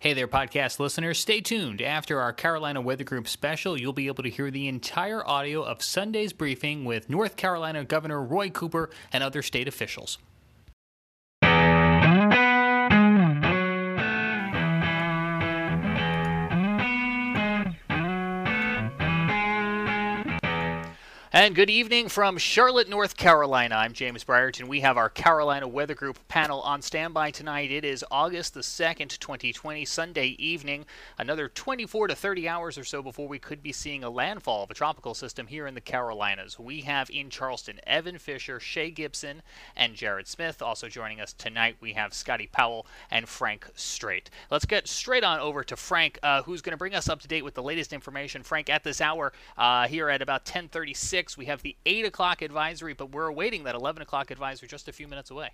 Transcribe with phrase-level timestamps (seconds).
[0.00, 1.18] Hey there, podcast listeners.
[1.18, 1.82] Stay tuned.
[1.82, 5.82] After our Carolina Weather Group special, you'll be able to hear the entire audio of
[5.82, 10.18] Sunday's briefing with North Carolina Governor Roy Cooper and other state officials.
[21.30, 23.74] And good evening from Charlotte, North Carolina.
[23.74, 24.66] I'm James Brierton.
[24.66, 27.70] We have our Carolina Weather Group panel on standby tonight.
[27.70, 30.86] It is August the 2nd, 2020, Sunday evening.
[31.18, 34.70] Another 24 to 30 hours or so before we could be seeing a landfall of
[34.70, 36.58] a tropical system here in the Carolinas.
[36.58, 39.42] We have in Charleston Evan Fisher, Shay Gibson,
[39.76, 40.62] and Jared Smith.
[40.62, 44.30] Also joining us tonight, we have Scotty Powell and Frank Strait.
[44.50, 47.28] Let's get straight on over to Frank, uh, who's going to bring us up to
[47.28, 48.42] date with the latest information.
[48.42, 52.94] Frank, at this hour, uh, here at about 1036, we have the 8 o'clock advisory,
[52.94, 55.50] but we're awaiting that 11 o'clock advisory just a few minutes away.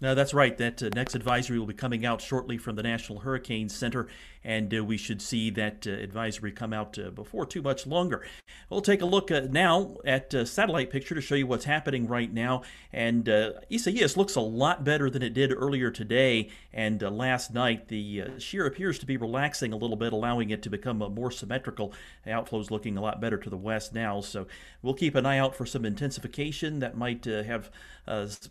[0.00, 0.56] No, that's right.
[0.56, 4.08] That uh, next advisory will be coming out shortly from the National Hurricane Center,
[4.42, 8.24] and uh, we should see that uh, advisory come out uh, before too much longer.
[8.70, 12.32] We'll take a look uh, now at satellite picture to show you what's happening right
[12.32, 12.62] now.
[12.92, 17.88] And uh, Isaias looks a lot better than it did earlier today and last night.
[17.88, 21.92] The shear appears to be relaxing a little bit, allowing it to become more symmetrical.
[22.24, 24.46] The outflow's looking a lot better to the west now, so
[24.82, 27.70] we'll keep an eye out for some intensification that might have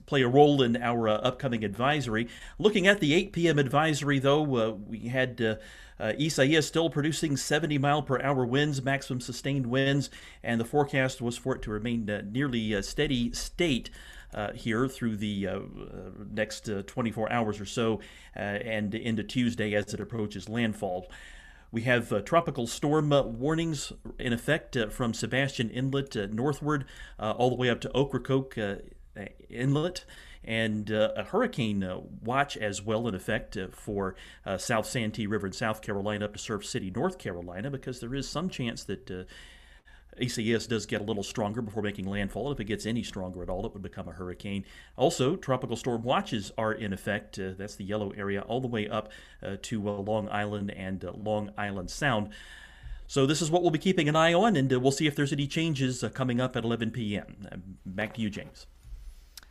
[0.06, 2.28] play a role in our up upcoming advisory.
[2.58, 3.60] Looking at the 8 p.m.
[3.60, 5.60] advisory, though, uh, we had
[6.00, 10.10] uh, uh, Isaias still producing 70 mile per hour winds, maximum sustained winds,
[10.44, 13.90] and the forecast was for it to remain uh, nearly a steady state.
[14.32, 15.60] Uh, here through the uh,
[16.32, 18.00] next uh, 24 hours or so
[18.36, 21.10] uh, and into Tuesday as it approaches landfall.
[21.72, 26.86] We have uh, tropical storm uh, warnings in effect from Sebastian Inlet northward
[27.18, 28.56] all the way up to Ocracoke
[29.50, 30.06] Inlet
[30.44, 35.28] and uh, a hurricane uh, watch as well in effect uh, for uh, South Santee
[35.28, 38.84] River in South Carolina up to Surf City, North Carolina, because there is some chance
[38.86, 39.24] that uh,
[40.22, 42.52] Isaias does get a little stronger before making landfall.
[42.52, 44.66] If it gets any stronger at all, it would become a hurricane.
[44.96, 47.38] Also, tropical storm watches are in effect.
[47.38, 49.12] Uh, that's the yellow area all the way up
[49.62, 52.30] to Long Island and Long Island Sound.
[53.08, 55.34] So this is what we'll be keeping an eye on, and we'll see if there's
[55.34, 57.78] any changes coming up at 11 p.m.
[57.86, 58.68] back to you, James.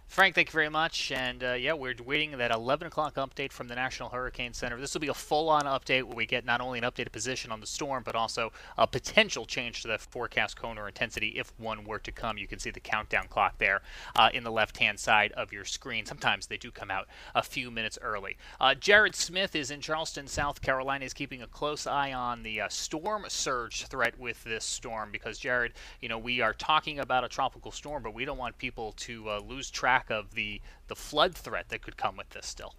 [0.08, 1.12] Frank, thank you very much.
[1.12, 4.80] And uh, yeah, we're waiting that 11 o'clock update from the National Hurricane Center.
[4.80, 7.60] This will be a full-on update where we get not only an updated position on
[7.60, 11.84] the storm, but also a potential change to the forecast cone or intensity if one
[11.84, 12.38] were to come.
[12.38, 13.82] You can see the countdown clock there
[14.16, 16.06] uh, in the left-hand side of your screen.
[16.06, 18.38] Sometimes they do come out a few minutes early.
[18.58, 21.04] Uh, Jared Smith is in Charleston, South Carolina.
[21.04, 25.38] Is keeping a close eye on the uh, storm surge threat with this storm because
[25.38, 28.92] Jared, you know, we are talking about a tropical storm, but we don't want people
[28.92, 32.46] to uh, lose track track of the the flood threat that could come with this
[32.46, 32.74] still.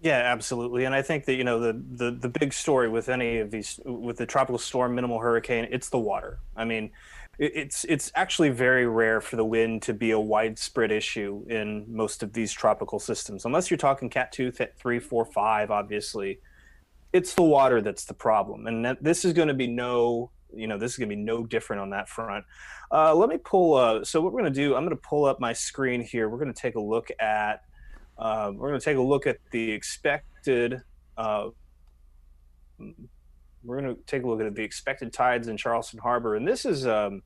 [0.00, 0.84] Yeah, absolutely.
[0.84, 3.80] And I think that you know the, the the big story with any of these
[3.84, 6.38] with the tropical storm, minimal hurricane, it's the water.
[6.56, 6.90] I mean,
[7.38, 12.22] it's it's actually very rare for the wind to be a widespread issue in most
[12.22, 15.70] of these tropical systems, unless you're talking Cat two, Cat three, four, five.
[15.70, 16.40] Obviously,
[17.12, 20.66] it's the water that's the problem, and that, this is going to be no you
[20.66, 22.44] know this is going to be no different on that front.
[22.90, 23.74] Uh, let me pull.
[23.74, 26.28] Uh, so what we're going to do, I'm going to pull up my screen here.
[26.28, 27.62] We're going to take a look at.
[28.18, 30.82] Uh, we're going to take a look at the expected.
[31.16, 31.48] Uh,
[33.64, 36.64] we're going to take a look at the expected tides in Charleston Harbor, and this
[36.64, 36.86] is.
[36.86, 37.22] Um,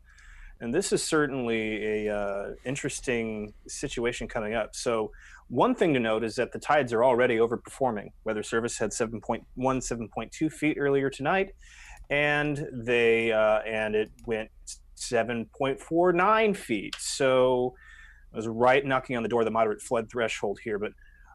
[0.61, 4.75] and this is certainly a uh, interesting situation coming up.
[4.75, 5.13] So,
[5.49, 8.09] one thing to note is that the tides are already overperforming.
[8.25, 11.53] Weather Service had 7.1, 7.2 feet earlier tonight,
[12.11, 14.51] and they uh, and it went
[14.97, 16.95] 7.49 feet.
[16.99, 17.75] So
[18.33, 20.79] I was right knocking on the door of the moderate flood threshold here.
[20.79, 20.93] But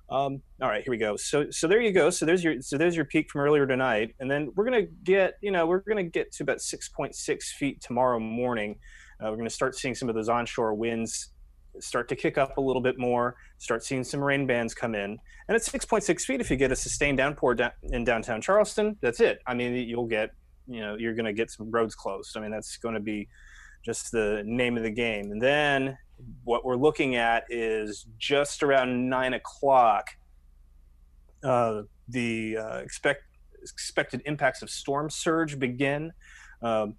[0.09, 1.15] um, all right, here we go.
[1.15, 2.09] So so there you go.
[2.09, 5.35] So there's your so there's your peak from earlier tonight, and then we're gonna get
[5.41, 8.77] you know we're gonna get to about 6.6 feet tomorrow morning.
[9.19, 11.31] Uh, we're gonna start seeing some of those onshore winds
[11.79, 15.17] start to kick up a little bit more, start seeing some rain bands come in.
[15.47, 19.39] And at 6.6 feet, if you get a sustained downpour in downtown Charleston, that's it.
[19.47, 20.31] I mean, you'll get
[20.73, 22.35] you know you're going to get some roads closed.
[22.37, 23.27] I mean that's going to be
[23.83, 25.31] just the name of the game.
[25.31, 25.97] And then
[26.43, 30.09] what we're looking at is just around nine o'clock.
[31.43, 33.23] Uh, the uh, expect
[33.61, 36.11] expected impacts of storm surge begin.
[36.61, 36.95] Um,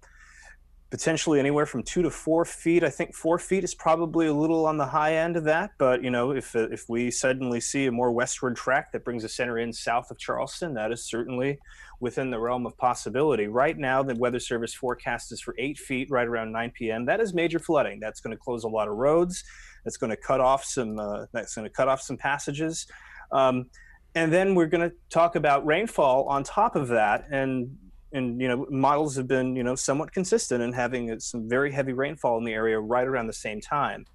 [0.93, 2.83] potentially anywhere from two to four feet.
[2.83, 5.71] I think four feet is probably a little on the high end of that.
[5.79, 9.29] But you know, if if we suddenly see a more westward track that brings a
[9.29, 11.57] center in south of Charleston, that is certainly
[11.99, 13.47] within the realm of possibility.
[13.47, 17.05] Right now, the Weather Service forecast is for eight feet right around 9 p.m.
[17.05, 17.99] That is major flooding.
[17.99, 19.43] That's going to close a lot of roads.
[19.83, 20.99] That's going to cut off some.
[20.99, 22.85] Uh, that's going to cut off some passages.
[23.31, 23.65] Um,
[24.13, 27.75] and then we're going to talk about rainfall on top of that and
[28.13, 31.93] and you know models have been you know somewhat consistent in having some very heavy
[31.93, 34.05] rainfall in the area right around the same time.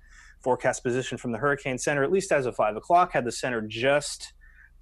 [0.43, 3.61] Forecast position from the hurricane center at least as of five o'clock had the center
[3.61, 4.33] just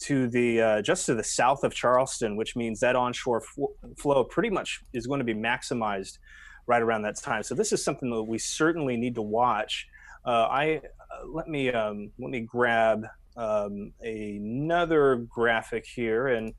[0.00, 4.22] to the uh, just to the south of charleston which means that onshore f- flow
[4.22, 6.18] pretty much is going to be maximized
[6.66, 7.42] right around that time.
[7.42, 9.86] So this is something that we certainly need to watch.
[10.24, 16.52] Uh, i uh, let me um, let me grab um, another graphic here and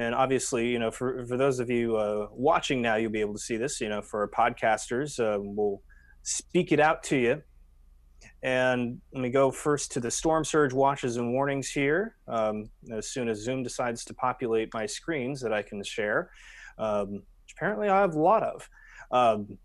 [0.00, 3.34] and obviously you know for, for those of you uh, watching now you'll be able
[3.34, 5.80] to see this you know for podcasters uh, we'll
[6.22, 7.42] speak it out to you
[8.42, 13.10] and let me go first to the storm surge watches and warnings here um, as
[13.10, 16.30] soon as zoom decides to populate my screens that i can share
[16.78, 18.68] um, which apparently i have a lot of
[19.12, 19.58] um,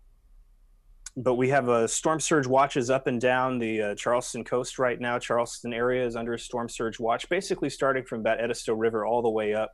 [1.18, 5.00] but we have a storm surge watches up and down the uh, Charleston coast right
[5.00, 5.18] now.
[5.18, 9.22] Charleston area is under a storm surge watch, basically starting from about Edisto River all
[9.22, 9.72] the way up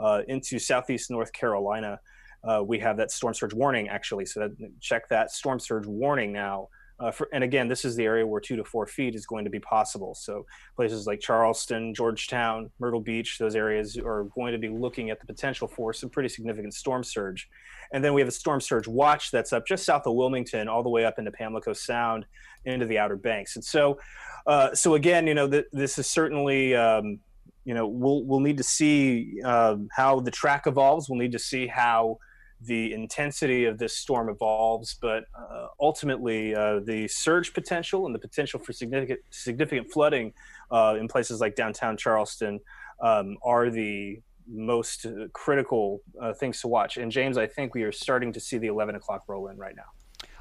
[0.00, 2.00] uh, into southeast North Carolina.
[2.42, 4.24] Uh, we have that storm surge warning actually.
[4.24, 6.68] So that, check that storm surge warning now.
[6.98, 9.44] Uh, for, and again, this is the area where two to four feet is going
[9.44, 10.14] to be possible.
[10.14, 10.44] So
[10.76, 15.26] places like Charleston, Georgetown, Myrtle Beach, those areas are going to be looking at the
[15.26, 17.48] potential for some pretty significant storm surge.
[17.92, 20.82] And then we have a storm surge watch that's up just south of Wilmington, all
[20.82, 22.26] the way up into Pamlico Sound,
[22.66, 23.56] into the Outer Banks.
[23.56, 23.98] And so,
[24.46, 27.18] uh, so again, you know, th- this is certainly, um,
[27.64, 31.08] you know, we'll we'll need to see um, how the track evolves.
[31.08, 32.18] We'll need to see how
[32.62, 38.18] the intensity of this storm evolves, but uh, ultimately, uh, the surge potential and the
[38.18, 40.32] potential for significant significant flooding
[40.70, 42.60] uh, in places like downtown Charleston
[43.00, 46.96] um, are the most uh, critical uh, things to watch.
[46.96, 49.76] And James, I think we are starting to see the 11 o'clock roll in right
[49.76, 49.84] now.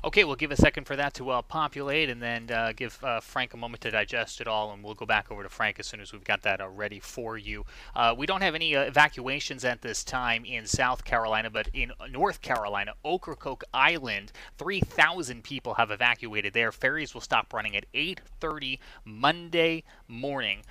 [0.01, 3.19] Okay, we'll give a second for that to uh, populate and then uh, give uh,
[3.19, 5.87] Frank a moment to digest it all, and we'll go back over to Frank as
[5.87, 7.65] soon as we've got that uh, ready for you.
[7.93, 11.91] Uh, we don't have any uh, evacuations at this time in South Carolina, but in
[12.09, 16.71] North Carolina, Ocracoke Island, 3,000 people have evacuated there.
[16.71, 20.61] Ferries will stop running at 8:30 Monday morning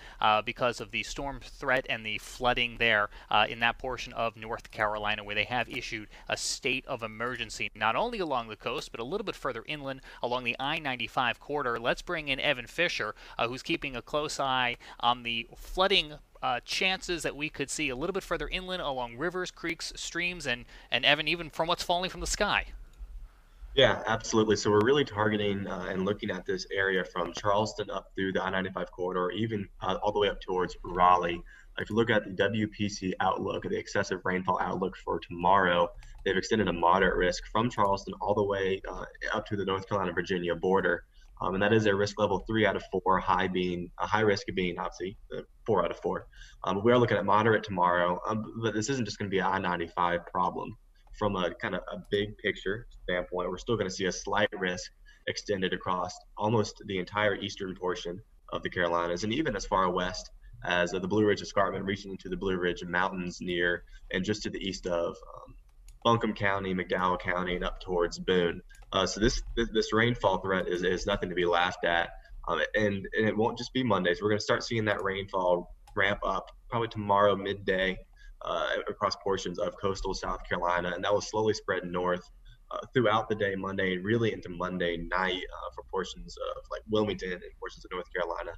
[0.47, 3.11] because of the storm threat and the flooding there
[3.49, 7.95] in that portion of North Carolina, where they have issued a state of emergency, not
[7.95, 11.41] only along the coast, but a little little bit further inland along the I 95
[11.41, 11.79] corridor.
[11.81, 16.61] Let's bring in Evan Fisher, uh, who's keeping a close eye on the flooding uh,
[16.65, 20.65] chances that we could see a little bit further inland along rivers, creeks, streams, and,
[20.93, 22.67] and Evan, even from what's falling from the sky.
[23.75, 24.55] Yeah, absolutely.
[24.55, 28.43] So we're really targeting uh, and looking at this area from Charleston up through the
[28.43, 31.43] I 95 corridor, even uh, all the way up towards Raleigh.
[31.79, 35.91] If you look at the WPC outlook, the excessive rainfall outlook for tomorrow,
[36.25, 39.05] they've extended a moderate risk from Charleston all the way uh,
[39.35, 41.05] up to the North Carolina Virginia border.
[41.41, 44.23] Um, and that is a risk level three out of four, high being a high
[44.23, 46.26] risk of being obviously uh, four out of four.
[46.65, 49.38] Um, we are looking at moderate tomorrow, um, but this isn't just going to be
[49.38, 50.76] an I-95 problem.
[51.17, 54.49] From a kind of a big picture standpoint, we're still going to see a slight
[54.53, 54.91] risk
[55.26, 58.21] extended across almost the entire eastern portion
[58.53, 60.31] of the Carolinas and even as far west
[60.64, 64.43] as uh, the Blue Ridge Escarpment reaching into the Blue Ridge Mountains near and just
[64.43, 65.55] to the east of um,
[66.05, 68.62] Buncombe County, McDowell County, and up towards Boone.
[68.93, 72.11] Uh, so this, this, rainfall threat is, is nothing to be laughed at,
[72.47, 74.23] um, and and it won't just be Mondays.
[74.23, 77.99] We're going to start seeing that rainfall ramp up probably tomorrow midday
[78.43, 82.23] uh, across portions of coastal South Carolina, and that will slowly spread north
[82.71, 86.83] uh, throughout the day Monday and really into Monday night uh, for portions of like
[86.90, 88.52] Wilmington and portions of North Carolina.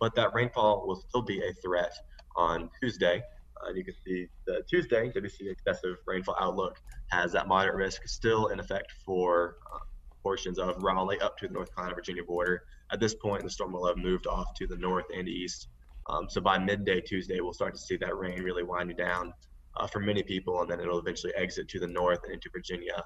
[0.00, 1.92] But that rainfall will still be a threat
[2.36, 3.22] on Tuesday.
[3.64, 8.48] Uh, you can see the Tuesday WPC excessive rainfall outlook has that moderate risk still
[8.48, 9.78] in effect for uh,
[10.22, 12.62] portions of Raleigh up to the North Carolina Virginia border.
[12.92, 15.68] At this point, the storm will have moved off to the north and east.
[16.08, 19.32] Um, so by midday Tuesday, we'll start to see that rain really winding down
[19.76, 23.02] uh, for many people, and then it'll eventually exit to the north and into Virginia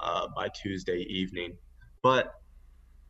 [0.00, 1.56] uh, by Tuesday evening.
[2.02, 2.34] But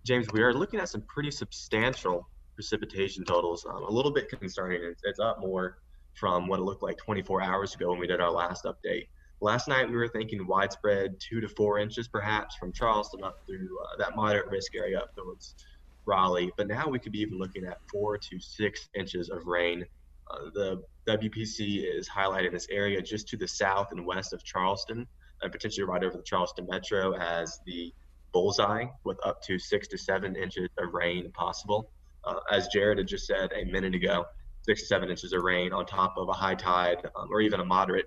[0.05, 3.65] James, we are looking at some pretty substantial precipitation totals.
[3.69, 4.83] Um, a little bit concerning.
[4.83, 5.79] It's, it's up more
[6.15, 9.09] from what it looked like 24 hours ago when we did our last update.
[9.41, 13.77] Last night we were thinking widespread two to four inches perhaps from Charleston up through
[13.83, 15.57] uh, that moderate risk area up towards
[16.05, 19.85] Raleigh, but now we could be even looking at four to six inches of rain.
[20.31, 25.07] Uh, the WPC is highlighting this area just to the south and west of Charleston,
[25.43, 27.93] and potentially right over the Charleston Metro as the
[28.33, 31.91] bullseye with up to six to seven inches of rain possible.
[32.25, 34.25] Uh, as Jared had just said a minute ago,
[34.63, 37.61] six to seven inches of rain on top of a high tide um, or even
[37.61, 38.07] a moderate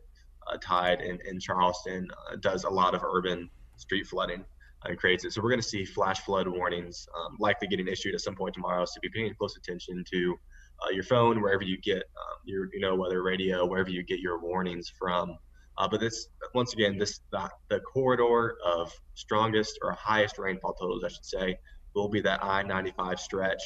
[0.51, 4.43] uh, tide in, in Charleston uh, does a lot of urban street flooding
[4.85, 5.33] and creates it.
[5.33, 8.53] So we're going to see flash flood warnings um, likely getting issued at some point
[8.53, 8.85] tomorrow.
[8.85, 10.35] So be paying close attention to
[10.83, 14.19] uh, your phone, wherever you get um, your you know weather radio, wherever you get
[14.19, 15.37] your warnings from.
[15.77, 21.03] Uh, but this once again, this the, the corridor of strongest or highest rainfall totals,
[21.03, 21.57] I should say,
[21.95, 23.61] will be that I-95 stretch.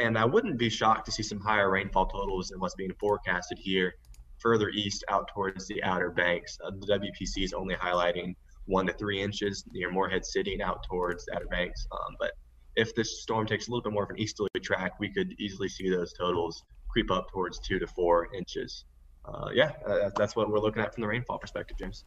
[0.00, 3.58] And I wouldn't be shocked to see some higher rainfall totals than what's being forecasted
[3.58, 3.94] here
[4.42, 6.58] further east out towards the Outer Banks.
[6.64, 8.34] Uh, the WPC is only highlighting
[8.66, 11.86] one to three inches near Morehead City and out towards the Outer Banks.
[11.92, 12.32] Um, but
[12.76, 15.68] if this storm takes a little bit more of an easterly track, we could easily
[15.68, 18.84] see those totals creep up towards two to four inches.
[19.24, 22.04] Uh, yeah, uh, that's what we're looking at from the rainfall perspective, James.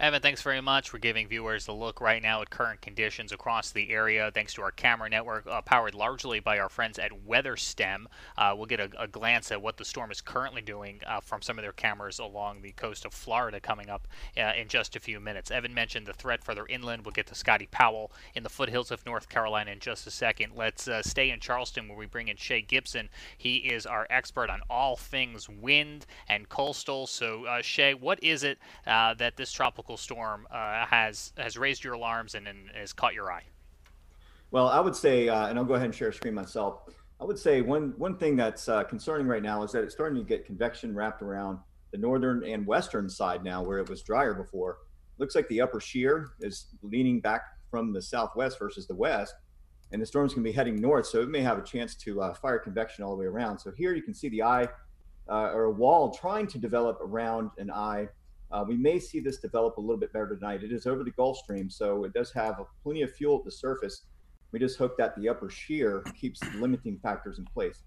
[0.00, 3.72] Evan, thanks very much for giving viewers a look right now at current conditions across
[3.72, 4.30] the area.
[4.32, 8.04] Thanks to our camera network, uh, powered largely by our friends at WeatherStem.
[8.36, 11.42] Uh, we'll get a, a, glance at what the storm is currently doing uh, from
[11.42, 15.00] some of their cameras along the coast of Florida coming up uh, in just a
[15.00, 15.50] few minutes.
[15.50, 17.04] Evan mentioned the threat further inland.
[17.04, 20.52] We'll get to Scotty Powell in the foothills of North Carolina in just a second.
[20.54, 23.08] Let's uh, stay in Charleston where we bring in Shay Gibson.
[23.36, 27.08] He is our expert on all things wind and coastal.
[27.08, 31.82] So, uh, Shay, what is it that this tropical tropical storm uh, has has raised
[31.82, 33.44] your alarms and, and, has caught your eye?
[34.50, 36.82] Well, I would say, uh, and I'll go ahead and share a screen myself.
[37.20, 40.18] I would say one one thing that's uh, concerning right now is that it's starting
[40.18, 41.58] to get convection wrapped around
[41.90, 44.78] the northern and western side now, where it was drier before.
[45.16, 49.34] Looks like the upper shear is leaning back from the southwest versus the west,
[49.92, 52.20] and the storm's going to be heading north, so it may have a chance to
[52.20, 53.58] uh, fire convection all the way around.
[53.58, 54.68] So here you can see the eye
[55.30, 58.08] uh, or a wall trying to develop around an eye
[58.50, 60.62] uh, we may see this develop a little bit better tonight.
[60.62, 63.50] It is over the Gulf Stream, so it does have plenty of fuel at the
[63.50, 64.02] surface.
[64.52, 67.82] We just hope that the upper shear keeps limiting factors in place.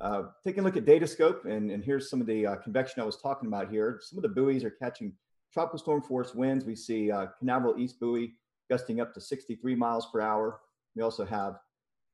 [0.00, 3.06] Uh, taking a look at Datascope, and, and here's some of the uh, convection I
[3.06, 4.00] was talking about here.
[4.02, 5.14] Some of the buoys are catching
[5.52, 6.64] tropical storm force winds.
[6.64, 8.34] We see uh, Canaveral East buoy
[8.68, 10.60] gusting up to 63 miles per hour.
[10.94, 11.58] We also have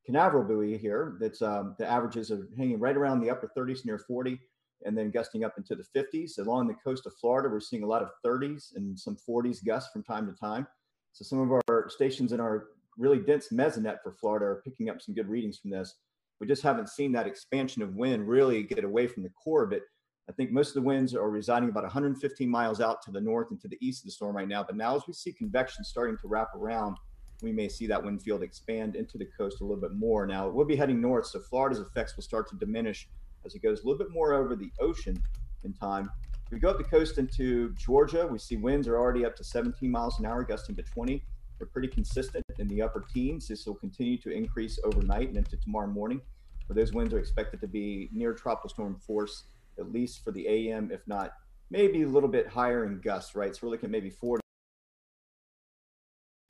[0.06, 1.16] Canaveral buoy here.
[1.20, 4.38] That's um, the averages are hanging right around the upper 30s near 40
[4.84, 6.38] and then gusting up into the 50s.
[6.38, 9.90] Along the coast of Florida, we're seeing a lot of 30s and some 40s gusts
[9.92, 10.66] from time to time.
[11.12, 15.00] So some of our stations in our really dense mesonet for Florida are picking up
[15.00, 15.96] some good readings from this.
[16.40, 19.72] We just haven't seen that expansion of wind really get away from the core of
[19.72, 19.82] it.
[20.28, 23.50] I think most of the winds are residing about 115 miles out to the north
[23.50, 24.62] and to the east of the storm right now.
[24.62, 26.96] But now, as we see convection starting to wrap around,
[27.42, 30.26] we may see that wind field expand into the coast a little bit more.
[30.26, 33.08] Now, we'll be heading north, so Florida's effects will start to diminish
[33.44, 35.20] as it goes a little bit more over the ocean
[35.64, 36.11] in time.
[36.50, 39.90] we go up the coast into Georgia, we see winds are already up to 17
[39.90, 41.23] miles an hour, gusting to 20.
[41.59, 43.49] They're pretty consistent in the upper teens.
[43.49, 46.20] This will continue to increase overnight and into tomorrow morning.
[46.66, 49.44] But those winds are expected to be near tropical storm force,
[49.78, 51.32] at least for the AM, if not
[51.70, 53.54] maybe a little bit higher in gusts, right?
[53.54, 54.40] So we're looking at maybe 40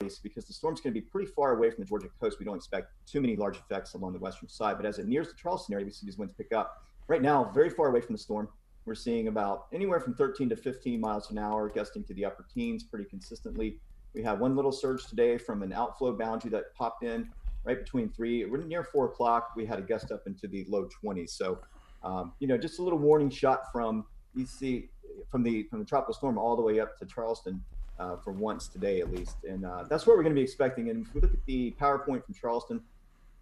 [0.01, 2.39] because the storm's going to be pretty far away from the Georgia coast.
[2.39, 5.29] We don't expect too many large effects along the western side, but as it nears
[5.29, 6.85] the Charleston area, we see these winds pick up.
[7.07, 8.49] Right now, very far away from the storm,
[8.87, 12.47] we're seeing about anywhere from 13 to 15 miles an hour, gusting to the upper
[12.53, 13.79] teens pretty consistently.
[14.15, 17.29] We have one little surge today from an outflow boundary that popped in
[17.65, 19.53] right between three, near four o'clock.
[19.55, 21.31] We had a gust up into the low 20s.
[21.31, 21.59] So,
[22.03, 24.07] um, you know, just a little warning shot from
[24.47, 24.89] see
[25.29, 27.63] from the from the tropical storm all the way up to Charleston
[28.01, 29.37] uh, for once today at least.
[29.49, 30.89] And uh, that's what we're going to be expecting.
[30.89, 32.81] And if we look at the PowerPoint from Charleston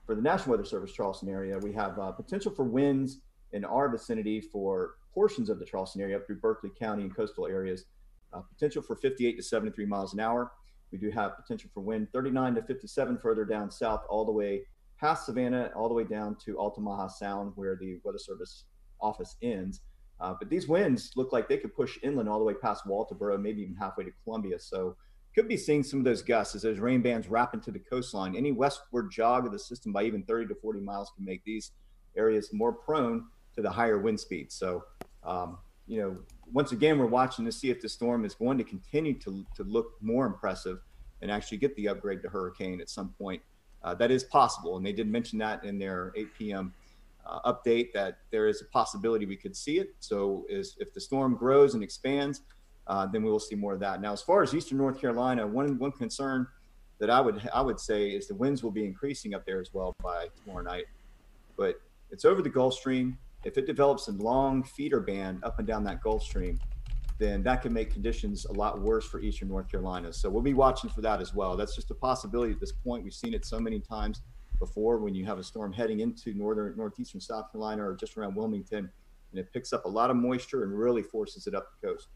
[0.05, 3.21] for the National Weather Service Charleston area, we have uh, potential for winds
[3.53, 7.47] in our vicinity for portions of the Charleston area up through Berkeley County and coastal
[7.47, 7.85] areas.
[8.33, 10.53] Uh, potential for 58 to 73 miles an hour.
[10.91, 14.62] We do have potential for wind 39 to 57 further down south, all the way
[15.00, 18.65] past Savannah, all the way down to Altamaha Sound, where the Weather Service
[19.00, 19.81] office ends.
[20.20, 23.40] Uh, but these winds look like they could push inland all the way past Walterboro,
[23.40, 24.58] maybe even halfway to Columbia.
[24.58, 24.96] So
[25.34, 28.34] could be seeing some of those gusts as those rain bands wrap into the coastline.
[28.34, 31.70] Any westward jog of the system by even 30 to 40 miles can make these
[32.16, 34.56] areas more prone to the higher wind speeds.
[34.56, 34.84] So,
[35.22, 36.16] um, you know,
[36.52, 39.62] once again, we're watching to see if the storm is going to continue to, to
[39.62, 40.80] look more impressive
[41.22, 43.40] and actually get the upgrade to hurricane at some point.
[43.84, 44.76] Uh, that is possible.
[44.76, 46.75] And they did mention that in their 8 p.m
[47.28, 49.94] uh, update that there is a possibility we could see it.
[50.00, 52.42] So is, if the storm grows and expands,
[52.87, 54.00] uh, then we will see more of that.
[54.00, 56.47] Now, as far as eastern North Carolina, one one concern
[56.99, 59.73] that I would I would say is the winds will be increasing up there as
[59.73, 60.87] well by tomorrow night.
[61.56, 61.80] But
[62.11, 63.18] it's over the Gulf Stream.
[63.44, 66.58] If it develops a long feeder band up and down that Gulf Stream,
[67.18, 70.12] then that can make conditions a lot worse for eastern North Carolina.
[70.12, 71.56] So we'll be watching for that as well.
[71.56, 73.04] That's just a possibility at this point.
[73.04, 74.23] We've seen it so many times
[74.59, 78.35] before when you have a storm heading into northern, northeastern South Carolina or just around
[78.35, 78.91] Wilmington,
[79.31, 82.09] and it picks up a lot of moisture and really forces it up the coast.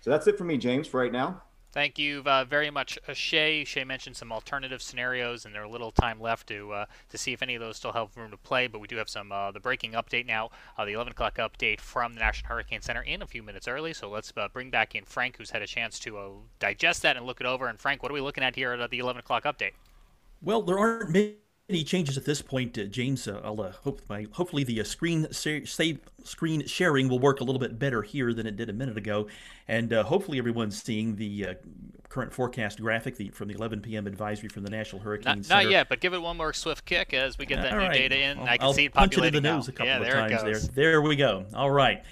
[0.00, 1.42] So that's it for me, James, for right now.
[1.70, 3.62] Thank you uh, very much, uh, Shay.
[3.62, 7.34] Shay mentioned some alternative scenarios, and there's a little time left to uh, to see
[7.34, 8.68] if any of those still have room to play.
[8.68, 10.48] But we do have some uh, the breaking update now,
[10.78, 13.92] uh, the 11 o'clock update from the National Hurricane Center in a few minutes early.
[13.92, 17.26] So let's uh, bring back in Frank, who's had a chance to digest that and
[17.26, 17.68] look it over.
[17.68, 19.72] And Frank, what are we looking at here at the 11 o'clock update?
[20.40, 21.36] Well, there aren't many
[21.68, 23.28] any changes at this point, uh, James?
[23.28, 27.44] Uh, I'll uh, hope my, hopefully the uh, screen save screen sharing will work a
[27.44, 29.26] little bit better here than it did a minute ago,
[29.66, 31.54] and uh, hopefully everyone's seeing the uh,
[32.08, 34.06] current forecast graphic the, from the 11 p.m.
[34.06, 35.64] advisory from the National Hurricane not, Center.
[35.64, 38.18] Not yet, but give it one more swift kick as we get that new data
[38.18, 38.38] in.
[38.38, 39.56] I'll, I can I'll see it punch it in the now.
[39.56, 40.68] news a couple yeah, of there times.
[40.68, 41.44] There, there we go.
[41.54, 42.02] All right.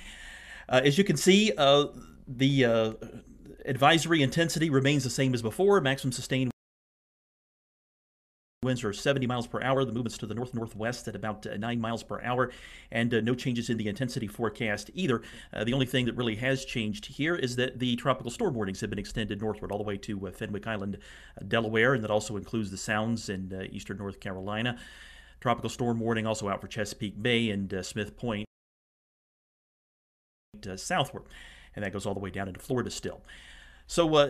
[0.69, 1.53] as you can see,
[2.29, 2.97] the
[3.65, 5.81] advisory intensity remains the same as before.
[5.81, 6.51] Maximum sustained
[8.67, 9.85] winds are 70 miles per hour.
[9.85, 12.51] The movements to the north northwest at about uh, 9 miles per hour,
[12.91, 15.23] and uh, no changes in the intensity forecast either.
[15.53, 18.81] Uh, the only thing that really has changed here is that the tropical storm warnings
[18.81, 20.99] have been extended northward all the way to uh, Fenwick Island,
[21.41, 23.37] uh, Delaware, and that also includes the Sounds uh,
[23.71, 24.79] eastern North Carolina.
[25.41, 28.47] Tropical storm warning also out for Chesapeake Bay and Smith Point
[30.77, 31.25] southward,
[31.75, 33.23] and that goes all the way down into Florida still.
[33.87, 34.29] So uh,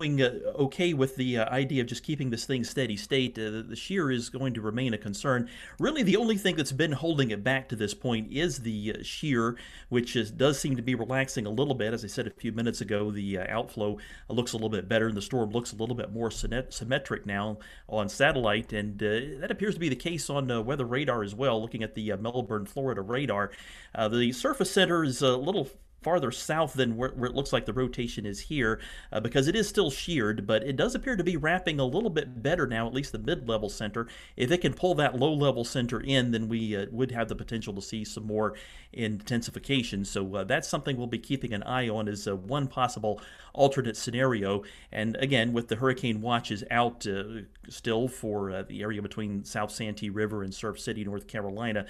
[0.00, 3.38] okay with the uh, idea of just keeping this thing steady state.
[3.38, 5.48] Uh, the shear is going to remain a concern.
[5.78, 9.02] Really, the only thing that's been holding it back to this point is the uh,
[9.02, 9.56] shear,
[9.90, 11.92] which is, does seem to be relaxing a little bit.
[11.92, 13.98] As I said a few minutes ago, the uh, outflow
[14.30, 17.58] looks a little bit better, and the storm looks a little bit more symmetric now
[17.86, 21.60] on satellite, and uh, that appears to be the case on weather radar as well.
[21.60, 23.50] Looking at the Melbourne, Florida radar,
[23.94, 25.68] the surface center is a little
[26.02, 28.80] farther south than where, where, it looks like the rotation is here
[29.12, 32.10] uh, because it is still sheared, but it does appear to be wrapping a little
[32.10, 34.06] bit better now, at least the mid-level center.
[34.36, 37.74] If it can pull that low-level center in, then we uh, would have the potential
[37.74, 38.54] to see some more
[38.92, 40.04] intensification.
[40.04, 43.20] So uh, that's something we'll be keeping an eye on as uh, one possible
[43.52, 44.62] alternate scenario.
[44.92, 49.70] And again, with the hurricane watches out uh, still for uh, the area between South
[49.70, 51.86] Santee River and Surf City, North Carolina,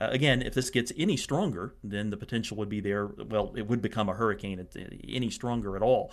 [0.00, 3.06] again, if this gets any stronger, then the potential would be there.
[3.06, 4.66] Well, it would become a hurricane
[5.08, 6.12] any stronger at all.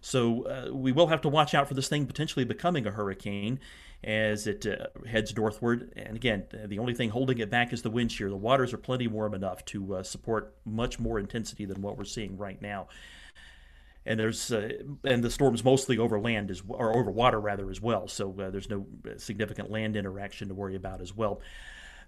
[0.00, 3.60] So uh, we will have to watch out for this thing potentially becoming a hurricane
[4.02, 5.92] as it uh, heads northward.
[5.94, 8.30] And again, the only thing holding it back is the wind shear.
[8.30, 12.04] The waters are plenty warm enough to uh, support much more intensity than what we're
[12.04, 12.88] seeing right now.
[14.06, 14.70] And there's uh,
[15.04, 18.08] and the storm's mostly over land as or over water rather as well.
[18.08, 18.86] So uh, there's no
[19.18, 21.42] significant land interaction to worry about as well.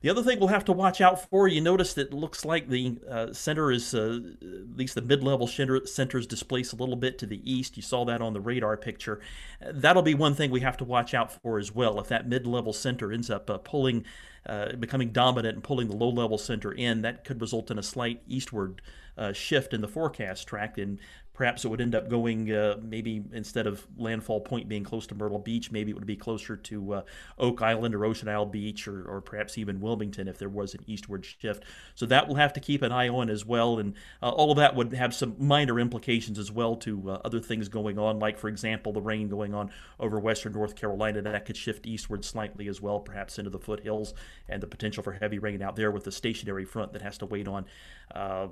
[0.02, 2.68] The other thing we'll have to watch out for, you notice that it looks like
[2.68, 6.96] the uh, center is, uh, at least the mid-level center, center is displaced a little
[6.96, 7.76] bit to the east.
[7.76, 9.20] You saw that on the radar picture.
[9.60, 12.00] That'll be one thing we have to watch out for as well.
[12.00, 14.04] If that mid-level center ends up uh, pulling,
[14.44, 18.22] uh, becoming dominant and pulling the low-level center in, that could result in a slight
[18.26, 18.82] eastward
[19.16, 20.98] uh, shift in the forecast track and
[21.42, 25.14] perhaps it would end up going uh, maybe instead of landfall point being close to
[25.16, 27.02] Myrtle Beach, maybe it would be closer to uh,
[27.37, 30.85] Oak Island or Ocean Isle Beach or, or perhaps even Wilmington if there was an
[30.87, 31.64] eastward shift.
[31.96, 33.81] So that we'll have to keep an eye on as well.
[33.81, 37.40] And uh, all of that would have some minor implications as well to uh, other
[37.40, 41.22] things going on, like, for example, the rain going on over western North Carolina.
[41.22, 44.14] That could shift eastward slightly as well, perhaps into the foothills,
[44.48, 47.26] and the potential for heavy rain out there with the stationary front that has to
[47.26, 47.66] wait on
[48.14, 48.46] uh,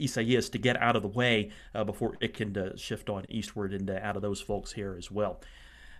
[0.00, 3.72] Isaias to get out of the way uh, before it can uh, shift on eastward
[3.72, 5.40] and uh, out of those folks here as well.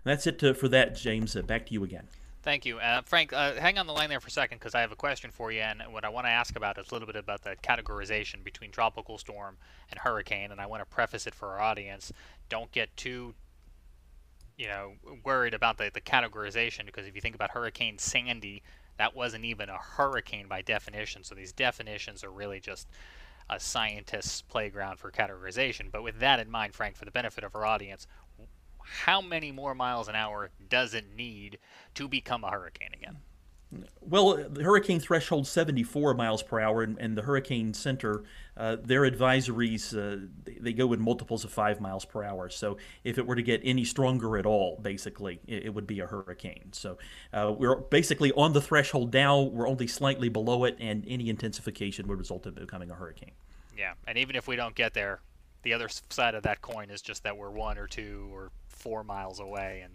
[0.05, 1.37] And that's it uh, for that, James.
[1.37, 2.09] Uh, back to you again.
[2.43, 2.79] Thank you.
[2.79, 5.31] Uh, Frank, hang on the line there for a second because I have a question
[5.31, 5.61] for you.
[5.61, 8.71] And what I want to ask about is a little bit about the categorization between
[8.71, 9.59] tropical storm
[9.91, 10.53] and hurricane.
[10.53, 12.13] And I want to preface it for our audience.
[12.49, 13.35] Don't get too
[14.59, 14.93] you know,
[15.25, 18.63] worried about the, the categorization because if you think about Hurricane Sandy,
[18.99, 21.23] that wasn't even a hurricane by definition.
[21.23, 22.89] So these definitions are really just
[23.51, 25.91] a scientist's playground for categorization.
[25.91, 28.07] But with that in mind, Frank, for the benefit of our audience,
[28.83, 31.59] how many more miles an hour does it need
[31.95, 33.19] to become a hurricane again?
[34.01, 38.25] Well, the hurricane threshold 74 miles per hour, and, and the hurricane center,
[38.57, 42.49] uh, their advisories, uh, they, they, go in multiples of five miles per hour.
[42.49, 46.01] So if it were to get any stronger at all, basically, it, it would be
[46.01, 46.71] a hurricane.
[46.73, 46.97] So
[47.35, 49.43] uh, we're basically on the threshold now.
[49.43, 53.33] We're only slightly below it, and any intensification would result in becoming a hurricane.
[53.77, 55.21] Yeah, and even if we don't get there,
[55.63, 59.05] the other side of that coin is just that we're one or two or four
[59.05, 59.93] miles away, and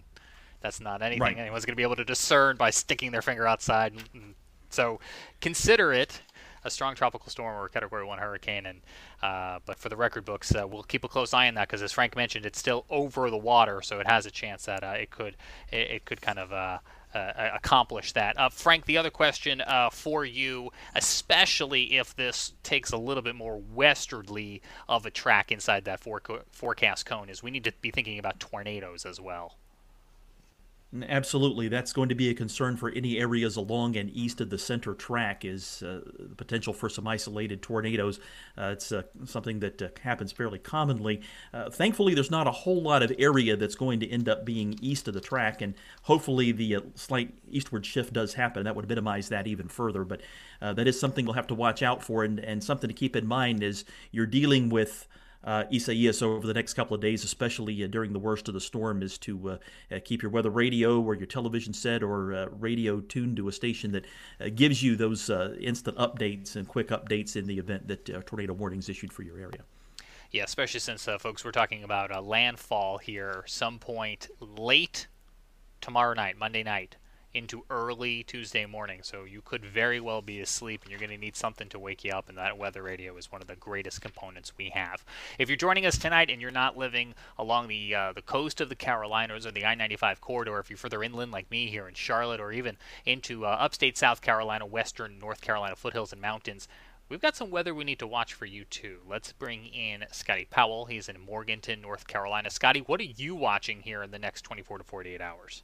[0.64, 1.38] that's not anything right.
[1.38, 3.94] anyone's going to be able to discern by sticking their finger outside.
[4.70, 5.00] So
[5.40, 6.22] consider it
[6.66, 8.66] a strong tropical storm or a Category One hurricane.
[8.66, 8.82] And
[9.22, 11.82] uh, but for the record books, uh, we'll keep a close eye on that because,
[11.82, 14.96] as Frank mentioned, it's still over the water, so it has a chance that uh,
[14.98, 15.36] it could
[15.72, 16.80] it, it, could kind of uh,
[17.14, 18.38] uh, accomplish that.
[18.40, 23.36] Uh, Frank, the other question uh, for you, especially if this takes a little bit
[23.36, 28.20] more westerly of a track inside that forecast cone, is we need to be thinking
[28.20, 29.58] about tornadoes as well.
[31.02, 34.60] Absolutely, that's going to be a concern for any areas along and east of the
[34.60, 35.44] center track.
[35.44, 38.20] Is uh, the potential for some isolated tornadoes?
[38.56, 41.22] Uh, it's uh, something that uh, happens fairly commonly.
[41.52, 44.78] Uh, thankfully, there's not a whole lot of area that's going to end up being
[44.82, 48.64] east of the track, and hopefully, the uh, slight eastward shift does happen.
[48.64, 50.04] That would minimize that even further.
[50.04, 50.22] But
[50.62, 53.26] that is something we'll have to watch out for, and, and something to keep in
[53.26, 55.08] mind as you're dealing with
[55.44, 58.62] uh, Isaias over the next couple of days, especially uh, during the worst of the
[58.62, 59.58] storm, is to uh,
[59.92, 63.52] uh keep your weather radio or your television set or uh, radio tuned to a
[63.52, 64.06] station that
[64.40, 65.30] uh, gives you those
[65.60, 69.64] instant updates and quick updates in the event that tornado warnings issued for your area.
[70.32, 75.08] Yeah, especially since, folks, we're talking about a landfall here some point late
[75.82, 76.98] tomorrow night, Monday night
[77.34, 79.00] into early Tuesday morning.
[79.02, 82.04] So you could very well be asleep and you're going to need something to wake
[82.04, 82.30] you up.
[82.30, 85.04] And that weather radio is one of the greatest components we have.
[85.40, 88.70] If you're joining us tonight and you're not living along the uh, the coast of
[88.70, 92.40] the Carolinas or the I-95 corridor, if you're further inland like me here in Charlotte
[92.40, 96.68] or even into uh, upstate South Carolina, western North Carolina foothills and mountains.
[97.10, 99.00] We've got some weather we need to watch for you too.
[99.08, 100.86] Let's bring in Scotty Powell.
[100.86, 102.50] He's in Morganton, North Carolina.
[102.50, 105.64] Scotty, what are you watching here in the next 24 to 48 hours?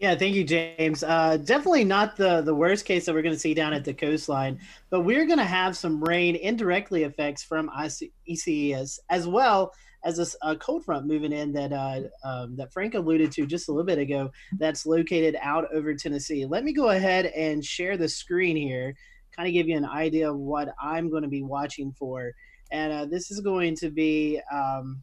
[0.00, 1.02] Yeah, thank you, James.
[1.02, 3.92] Uh, definitely not the the worst case that we're going to see down at the
[3.92, 4.58] coastline,
[4.88, 10.48] but we're going to have some rain indirectly effects from Isaias as well as a,
[10.52, 13.84] a cold front moving in that uh, um, that Frank alluded to just a little
[13.84, 14.30] bit ago.
[14.58, 16.46] That's located out over Tennessee.
[16.46, 18.94] Let me go ahead and share the screen here,
[19.36, 22.32] kind of give you an idea of what I'm going to be watching for,
[22.72, 24.40] and uh, this is going to be.
[24.50, 25.02] Um,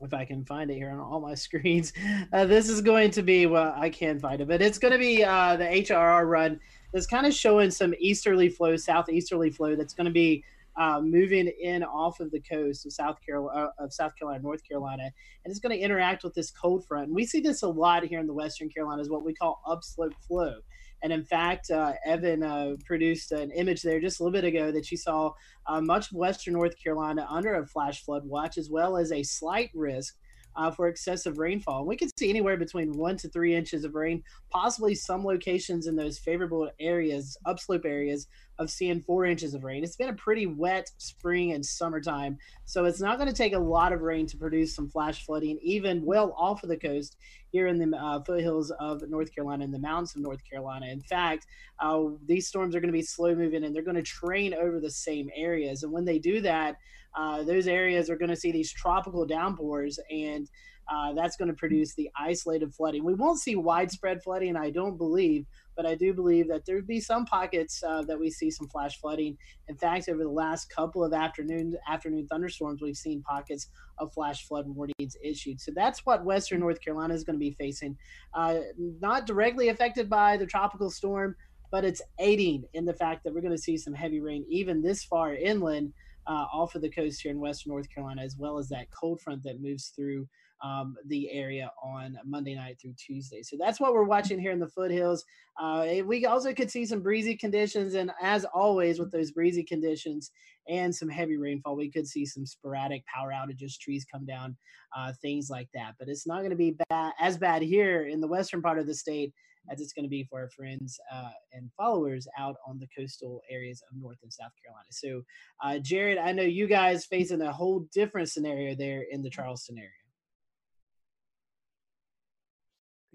[0.00, 1.92] if I can find it here on all my screens.
[2.32, 4.98] Uh, this is going to be, well, I can't find it, but it's going to
[4.98, 6.60] be uh, the HRR run
[6.92, 10.44] that's kind of showing some easterly flow, southeasterly flow that's going to be
[10.76, 14.66] uh, moving in off of the coast of South Carolina, uh, of South Carolina, North
[14.66, 17.08] Carolina, and it's going to interact with this cold front.
[17.08, 20.14] And we see this a lot here in the Western Carolinas, what we call upslope
[20.26, 20.60] flow.
[21.02, 24.72] And in fact, uh, Evan uh, produced an image there just a little bit ago
[24.72, 25.32] that you saw
[25.66, 29.22] uh, much of western North Carolina under a flash flood watch, as well as a
[29.22, 30.16] slight risk
[30.58, 31.86] uh, for excessive rainfall.
[31.86, 35.94] We could see anywhere between one to three inches of rain, possibly some locations in
[35.94, 38.26] those favorable areas, upslope areas,
[38.58, 39.84] of seeing four inches of rain.
[39.84, 43.58] It's been a pretty wet spring and summertime, so it's not going to take a
[43.58, 47.16] lot of rain to produce some flash flooding, even well off of the coast
[47.50, 50.86] here in the uh, foothills of North Carolina and the mountains of North Carolina.
[50.86, 51.46] In fact,
[51.80, 54.80] uh, these storms are going to be slow moving and they're going to train over
[54.80, 55.82] the same areas.
[55.82, 56.76] And when they do that,
[57.16, 60.48] uh, those areas are going to see these tropical downpours and
[60.90, 63.04] uh, that's going to produce the isolated flooding.
[63.04, 65.44] We won't see widespread flooding, I don't believe,
[65.78, 68.66] but I do believe that there would be some pockets uh, that we see some
[68.66, 69.38] flash flooding.
[69.68, 74.48] In fact, over the last couple of afternoon afternoon thunderstorms, we've seen pockets of flash
[74.48, 75.60] flood warnings issued.
[75.60, 77.96] So that's what Western North Carolina is going to be facing.
[78.34, 78.58] Uh,
[79.00, 81.36] not directly affected by the tropical storm,
[81.70, 84.82] but it's aiding in the fact that we're going to see some heavy rain even
[84.82, 85.92] this far inland.
[86.26, 89.18] Uh, off of the coast here in western North Carolina, as well as that cold
[89.18, 90.28] front that moves through
[90.62, 93.42] um, the area on Monday night through Tuesday.
[93.42, 95.24] So that's what we're watching here in the foothills.
[95.60, 100.30] Uh, we also could see some breezy conditions, and as always with those breezy conditions
[100.68, 104.56] and some heavy rainfall, we could see some sporadic power outages, trees come down,
[104.96, 105.94] uh, things like that.
[105.98, 108.86] But it's not going to be bad, as bad here in the western part of
[108.86, 109.32] the state
[109.70, 113.42] as it's going to be for our friends uh, and followers out on the coastal
[113.50, 114.86] areas of North and South Carolina.
[114.90, 115.22] So,
[115.62, 119.78] uh, Jared, I know you guys facing a whole different scenario there in the Charleston
[119.78, 119.90] area.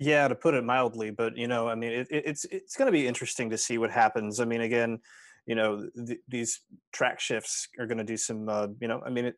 [0.04, 2.92] Yeah, to put it mildly, but you know, I mean, it, it's it's going to
[2.92, 4.42] be interesting to see what happens.
[4.42, 5.00] I mean, again,
[5.46, 6.60] you know, th- these
[6.92, 8.50] track shifts are going to do some.
[8.50, 9.36] Uh, you know, I mean, it,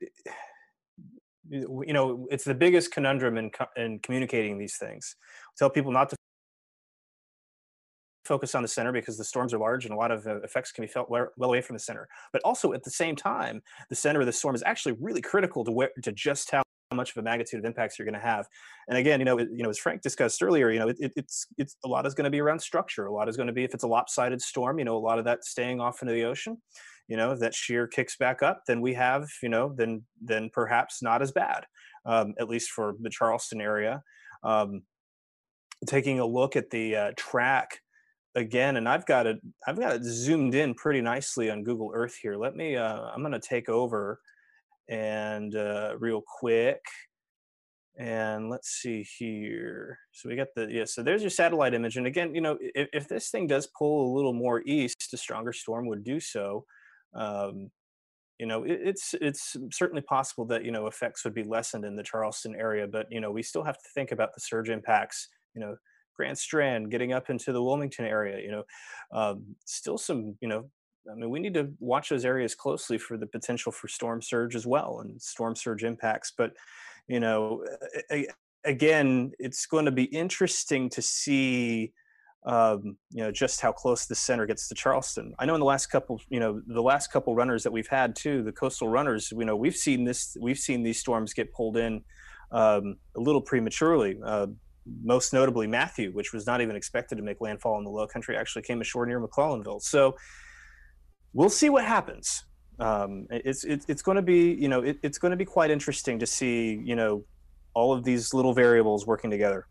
[1.52, 5.16] you know, it's the biggest conundrum in in communicating these things.
[5.56, 6.16] Tell people not to
[8.26, 10.72] focus on the center because the storms are large and a lot of uh, effects
[10.72, 12.08] can be felt well, away from the center.
[12.34, 15.64] But also at the same time, the center of the storm is actually really critical
[15.64, 16.50] to where to just
[16.96, 18.48] how much of a magnitude of impacts you're going to have.
[18.88, 21.48] And again, you know, it, you know, as Frank discussed earlier, you know, it, it's
[21.58, 23.06] it's a lot is going to be around structure.
[23.08, 25.20] A lot is going to be if it's a lopsided storm, you know, a lot
[25.20, 26.58] of that staying off into the ocean.
[27.08, 30.50] You know, if that shear kicks back up, then we have, you know, then then
[30.52, 31.66] perhaps not as bad,
[32.06, 34.02] um, at least for the Charleston area.
[34.44, 34.84] Um,
[35.86, 37.82] taking a look at the uh, track
[38.36, 42.16] again, and I've got it, I've got it zoomed in pretty nicely on Google Earth
[42.22, 42.36] here.
[42.36, 44.20] Let me, uh, I'm going to take over
[44.90, 46.82] and uh, real quick
[47.98, 50.00] And let's see here.
[50.12, 50.84] So we got the yeah.
[50.86, 51.96] So there's your satellite image.
[51.96, 55.18] And again, you know, if, if this thing does pull a little more east, a
[55.18, 56.66] stronger storm would do so.
[57.14, 57.72] Um,
[58.40, 61.96] you know, it, it's it's certainly possible that you know effects would be lessened in
[61.96, 65.30] the Charleston area, but you know, we still have to think about the surge impacts.
[65.56, 65.78] You know,
[66.16, 68.40] Grand Strand, getting up into the Wilmington area.
[68.44, 68.64] You know,
[69.14, 70.70] um, still some you know
[71.12, 74.56] I mean, we need to watch those areas closely for the potential for storm surge
[74.56, 76.34] as well and storm surge impacts.
[76.38, 76.54] But,
[77.08, 77.64] you know,
[78.64, 81.94] again, it's going to be interesting to see,
[82.46, 85.34] um, you know, just how close the center gets to Charleston.
[85.40, 88.16] I know in the last couple, you know, the last couple runners that we've had
[88.16, 91.78] too, the coastal runners, you know, we've seen this, we've seen these storms get pulled
[91.78, 92.04] in
[92.52, 94.20] um, a little prematurely.
[94.24, 94.48] Uh,
[95.04, 98.38] most notably Matthew, which was not even expected to make landfall in the Low Country,
[98.38, 99.82] actually came ashore near McClellanville.
[99.82, 100.16] So
[101.36, 102.46] we'll see what happens.
[102.80, 105.70] Um, it's, it's, it's going to be, you know, it, it's going to be quite
[105.70, 107.24] interesting to see, you know,
[107.74, 109.68] all of these little variables working together.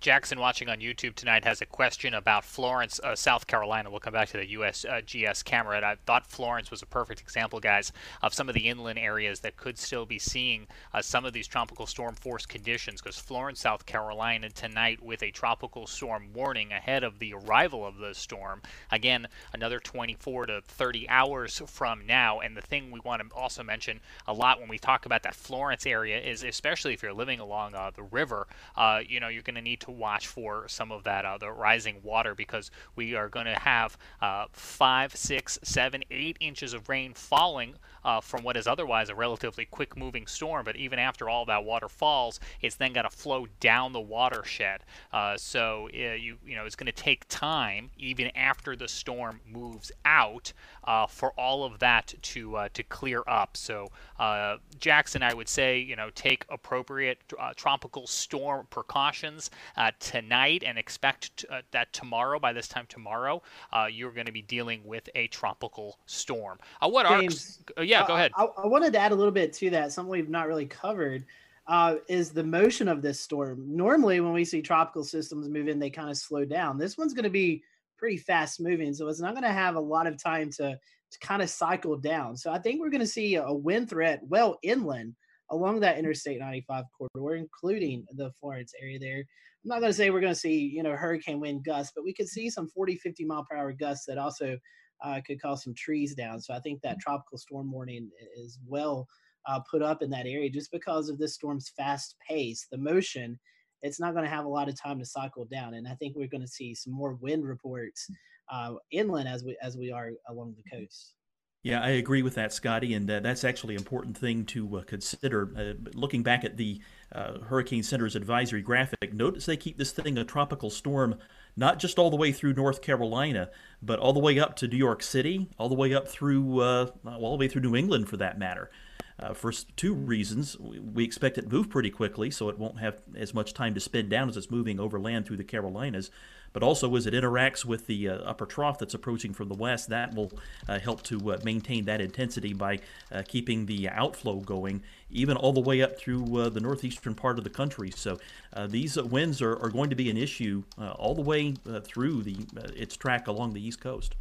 [0.00, 3.90] Jackson, watching on YouTube tonight, has a question about Florence, uh, South Carolina.
[3.90, 5.76] We'll come back to the USGS uh, camera.
[5.76, 9.40] And I thought Florence was a perfect example, guys, of some of the inland areas
[9.40, 13.02] that could still be seeing uh, some of these tropical storm force conditions.
[13.02, 17.98] Because Florence, South Carolina, tonight with a tropical storm warning ahead of the arrival of
[17.98, 18.62] the storm.
[18.90, 22.40] Again, another 24 to 30 hours from now.
[22.40, 25.34] And the thing we want to also mention a lot when we talk about that
[25.34, 29.42] Florence area is, especially if you're living along uh, the river, uh, you know, you're
[29.42, 33.14] going to need to watch for some of that uh, the rising water because we
[33.14, 37.74] are going to have uh, five, six, seven, eight inches of rain falling
[38.04, 40.64] uh, from what is otherwise a relatively quick moving storm.
[40.64, 44.84] But even after all that water falls, it's then got to flow down the watershed.
[45.12, 49.40] Uh, so uh, you you know it's going to take time even after the storm
[49.50, 50.52] moves out
[50.84, 53.56] uh, for all of that to uh, to clear up.
[53.56, 57.18] So uh, Jackson, I would say you know take appropriate
[57.56, 59.50] tropical storm precautions
[59.98, 63.42] tonight and expect that tomorrow by this time tomorrow
[63.90, 66.58] you're going to be dealing with a tropical storm.
[66.80, 68.32] what James, are yeah, go ahead.
[68.36, 69.92] I, I, wanted to add a little bit to that.
[69.92, 71.24] Something we've not really covered
[71.66, 73.64] uh, is the motion of this storm.
[73.66, 76.78] Normally, when we see tropical systems move in, they kind of slow down.
[76.78, 77.62] This one's going to be
[77.98, 80.78] pretty fast moving, so it's not going to have a lot of time to
[81.10, 82.36] to kind of cycle down.
[82.36, 85.16] So I think we're going to see a wind threat well inland
[85.50, 89.18] along that Interstate 95 corridor, including the Florence area there.
[89.18, 92.04] I'm not going to say we're going to see, you know, hurricane wind gusts, but
[92.04, 94.56] we could see some 40, 50 mile per hour gusts that also
[95.02, 96.40] uh, could cause some trees down.
[96.40, 99.06] So I think that tropical storm warning is well
[99.46, 103.38] uh, put up in that area just because of this storm's fast pace, the motion.
[103.82, 106.14] It's not going to have a lot of time to cycle down, and I think
[106.14, 108.10] we're going to see some more wind reports
[108.52, 111.14] uh, inland as we as we are along the coast.
[111.62, 114.82] Yeah, I agree with that, Scotty, and uh, that's actually an important thing to uh,
[114.82, 115.52] consider.
[115.54, 116.80] Uh, looking back at the
[117.12, 121.16] uh, Hurricane Center's advisory graphic, notice they keep this thing a tropical storm
[121.56, 123.50] not just all the way through North Carolina,
[123.82, 126.90] but all the way up to New York City, all the way up through, uh,
[127.04, 128.70] all the way through New England for that matter.
[129.18, 130.56] Uh, for two reasons.
[130.58, 133.80] We expect it to move pretty quickly, so it won't have as much time to
[133.80, 136.10] spin down as it's moving overland through the Carolinas
[136.52, 139.88] but also as it interacts with the uh, upper trough that's approaching from the west,
[139.88, 140.32] that will
[140.68, 142.78] uh, help to uh, maintain that intensity by
[143.12, 147.38] uh, keeping the outflow going, even all the way up through uh, the northeastern part
[147.38, 147.90] of the country.
[147.90, 148.18] So
[148.52, 152.36] uh, these winds are, are, going to be an issue all the way through the
[152.74, 154.16] its track along the east coast.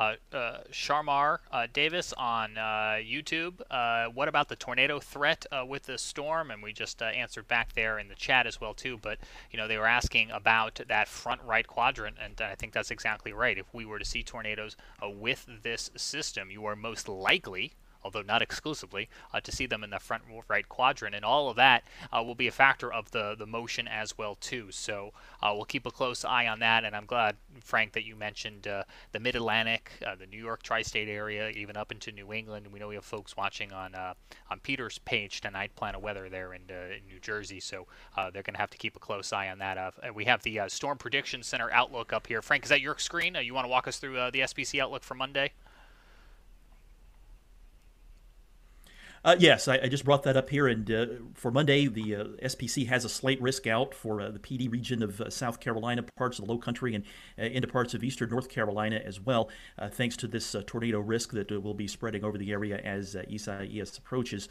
[0.00, 3.60] Uh, uh, Sharmar uh, Davis on uh, YouTube.
[4.14, 6.50] What about the tornado threat with the storm?
[6.50, 8.96] And we just answered back there in the chat as well too.
[8.96, 9.18] But
[9.50, 13.34] you know they were asking about that front right quadrant, and I think that's exactly
[13.34, 13.58] right.
[13.58, 18.42] If we were to see tornadoes with this system, you are most likely although not
[18.42, 21.14] exclusively, uh, to see them in the front right quadrant.
[21.14, 24.34] And all of that uh, will be a factor of the, the motion as well
[24.34, 24.68] too.
[24.70, 26.84] So uh, we'll keep a close eye on that.
[26.84, 31.08] And I'm glad, Frank, that you mentioned uh, the Mid-Atlantic, uh, the New York tri-state
[31.08, 32.66] area, even up into New England.
[32.72, 34.14] We know we have folks watching on uh,
[34.50, 37.60] on Peter's page tonight, Planet Weather there in, in New Jersey.
[37.60, 37.86] So
[38.32, 39.94] they're going to have to keep a close eye on that.
[40.14, 42.42] we have the Storm Prediction Center outlook up here.
[42.42, 43.36] Frank, is that your screen?
[43.42, 45.52] you want to walk us through the SPC outlook for Monday?
[49.22, 50.66] Uh, yes, I, I, just brought that up here.
[50.66, 54.56] And uh, for Monday, the uh, SPC has a slight risk out for uh, Pee
[54.56, 57.04] Dee region of uh, South Carolina, parts of the Low Country, and
[57.38, 59.50] uh, into parts of eastern North Carolina as well,
[59.90, 64.48] thanks to this tornado risk that will be spreading over the area as Isaias approaches.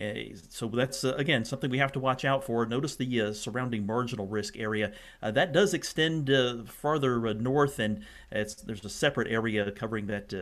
[0.00, 2.64] Uh, so that's uh, again something we have to watch out for.
[2.64, 7.78] Notice the uh, surrounding marginal risk area uh, that does extend uh, farther uh, north,
[7.78, 10.32] and there's a separate area covering that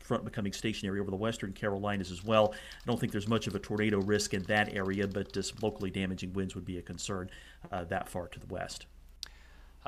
[0.00, 2.52] front becoming stationary over the western Carolinas as well.
[2.54, 6.32] I don't think there's much of a tornado risk in that area, but locally damaging
[6.32, 7.30] winds would be a concern
[7.70, 8.86] that far to the west.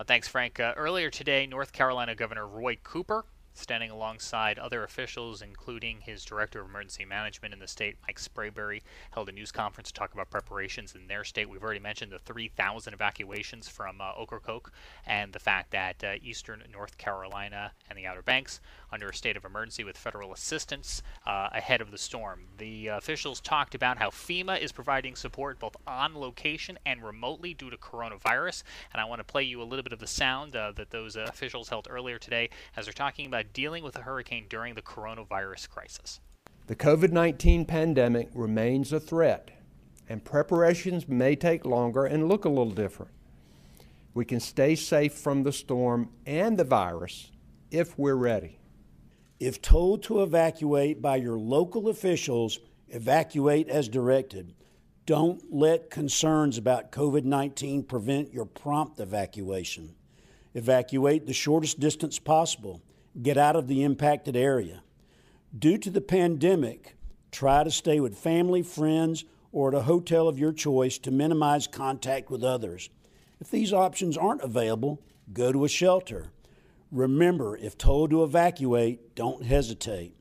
[0.07, 0.61] thanks, Frank.
[0.61, 3.25] earlier today, North Carolina Governor Roy Cooper
[3.57, 8.83] standing alongside other officials, including his director of emergency management in the state, Mike Sprayberry,
[9.11, 11.49] held a news conference to talk about preparations in their state.
[11.49, 14.73] We've already mentioned the 3,000 evacuations from uh, Ocracoke
[15.07, 18.61] and the fact that uh, eastern North Carolina and the Outer Banks
[18.93, 22.45] under a state of emergency with federal assistance uh, ahead of the storm.
[22.59, 27.71] The officials talked about how FEMA is providing support both on location and remotely due
[27.71, 28.63] to coronavirus.
[28.93, 31.17] And I want to play you a little bit of the sound uh, that those
[31.17, 34.83] uh, officials held earlier today as they're talking about dealing with a hurricane during the
[34.83, 36.21] coronavirus crisis.
[36.67, 39.51] The COVID 19 pandemic remains a threat,
[40.09, 43.13] and preparations may take longer and look a little different.
[44.15, 47.31] We can stay safe from the storm and the virus
[47.71, 48.59] if we're ready.
[49.39, 54.55] If told to evacuate by your local officials, evacuate as directed.
[55.05, 59.95] Don't let concerns about COVID 19 prevent your prompt evacuation.
[60.55, 62.81] Evacuate the shortest distance possible.
[63.21, 64.83] Get out of the impacted area.
[65.57, 66.97] Due to the pandemic,
[67.31, 71.67] try to stay with family, friends, or at a hotel of your choice to minimize
[71.67, 72.89] contact with others.
[73.39, 76.31] If these options aren't available, go to a shelter.
[76.97, 80.16] Remember, if told to evacuate, don't hesitate.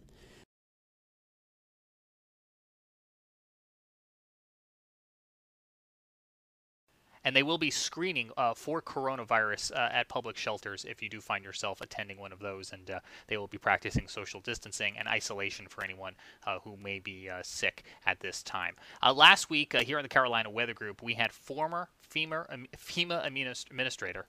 [7.25, 11.19] And they will be screening uh, for coronavirus uh, at public shelters if you do
[11.19, 15.07] find yourself attending one of those, and uh, they will be practicing social distancing and
[15.07, 16.13] isolation for anyone
[16.45, 18.75] uh, who may be uh, sick at this time.
[19.01, 23.25] Uh, last week here in the Carolina Weather Group, we had former FEMA, um, FEMA
[23.25, 24.27] administrator.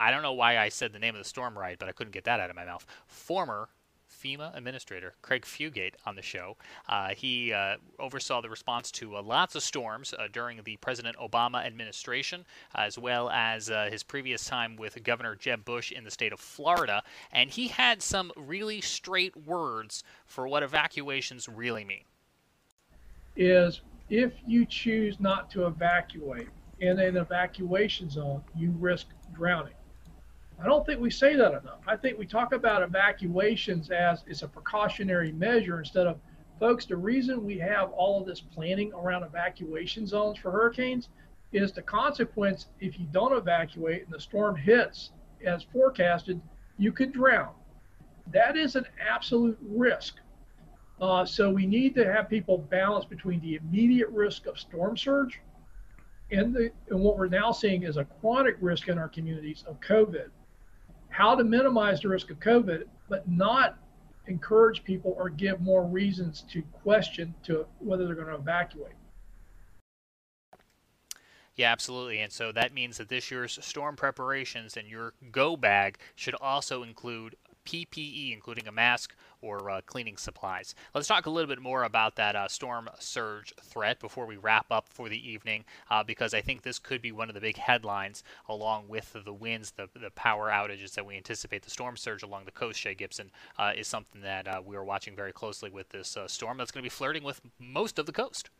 [0.00, 2.12] I don't know why I said the name of the storm right, but I couldn't
[2.12, 2.84] get that out of my mouth.
[3.06, 3.68] Former
[4.10, 6.56] FEMA administrator Craig Fugate on the show.
[6.88, 11.16] Uh, he uh, oversaw the response to uh, lots of storms uh, during the President
[11.16, 12.44] Obama administration,
[12.74, 16.40] as well as uh, his previous time with Governor Jeb Bush in the state of
[16.40, 17.02] Florida.
[17.32, 22.04] And he had some really straight words for what evacuations really mean.
[23.36, 26.48] Is if you choose not to evacuate
[26.80, 29.74] in an evacuation zone, you risk drowning.
[30.62, 31.80] I don't think we say that enough.
[31.86, 36.18] I think we talk about evacuations as it's a precautionary measure instead of,
[36.58, 41.08] folks, the reason we have all of this planning around evacuation zones for hurricanes
[41.52, 45.12] is the consequence if you don't evacuate and the storm hits
[45.44, 46.40] as forecasted,
[46.76, 47.54] you could drown.
[48.30, 50.16] That is an absolute risk.
[51.00, 55.40] Uh, so we need to have people balance between the immediate risk of storm surge
[56.30, 59.80] and, the, and what we're now seeing is a chronic risk in our communities of
[59.80, 60.28] COVID
[61.10, 63.78] how to minimize the risk of COVID, but not
[64.26, 68.92] encourage people or give more reasons to question to whether they're going to evacuate.
[71.56, 72.20] Yeah, absolutely.
[72.20, 76.82] And so that means that this year's storm preparations and your go bag should also
[76.82, 80.74] include PPE, including a mask or uh, cleaning supplies.
[80.94, 84.66] Let's talk a little bit more about that uh, storm surge threat before we wrap
[84.70, 87.56] up for the evening, uh, because I think this could be one of the big
[87.56, 91.62] headlines, along with the winds, the, the power outages that we anticipate.
[91.62, 94.84] The storm surge along the coast, Shay Gibson, uh, is something that uh, we are
[94.84, 98.06] watching very closely with this uh, storm that's going to be flirting with most of
[98.06, 98.50] the coast.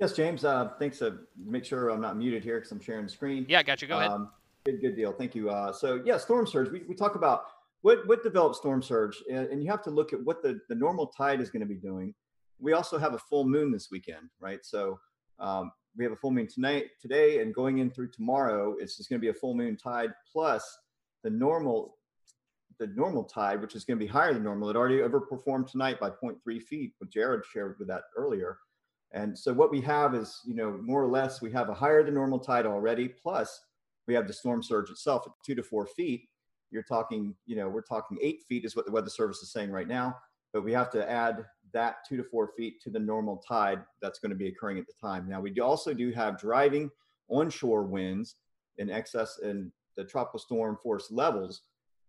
[0.00, 0.44] Yes, James.
[0.78, 0.98] thanks.
[0.98, 3.46] to make sure I'm not muted here because I'm sharing the screen.
[3.48, 3.86] Yeah, got you.
[3.86, 4.10] Go ahead.
[4.10, 4.30] Um,
[4.64, 5.12] good, good deal.
[5.12, 5.50] Thank you.
[5.72, 6.70] so, yeah, storm surge.
[6.70, 7.46] We, we talk about
[7.84, 10.74] what what develops storm surge, and, and you have to look at what the the
[10.74, 12.14] normal tide is going to be doing.
[12.58, 14.60] We also have a full moon this weekend, right?
[14.62, 14.98] So
[15.38, 19.10] um, we have a full moon tonight, today, and going in through tomorrow, it's just
[19.10, 20.66] going to be a full moon tide plus
[21.24, 21.98] the normal
[22.78, 24.70] the normal tide, which is going to be higher than normal.
[24.70, 28.56] It already overperformed tonight by 0.3 feet, what Jared shared with that earlier.
[29.12, 32.02] And so what we have is, you know, more or less, we have a higher
[32.02, 33.08] than normal tide already.
[33.08, 33.60] Plus,
[34.08, 36.28] we have the storm surge itself at two to four feet
[36.74, 39.70] you're talking, you know, we're talking eight feet is what the Weather Service is saying
[39.70, 40.16] right now,
[40.52, 44.18] but we have to add that two to four feet to the normal tide that's
[44.18, 45.28] going to be occurring at the time.
[45.28, 46.90] Now, we also do have driving
[47.28, 48.36] onshore winds
[48.78, 51.62] in excess in the tropical storm force levels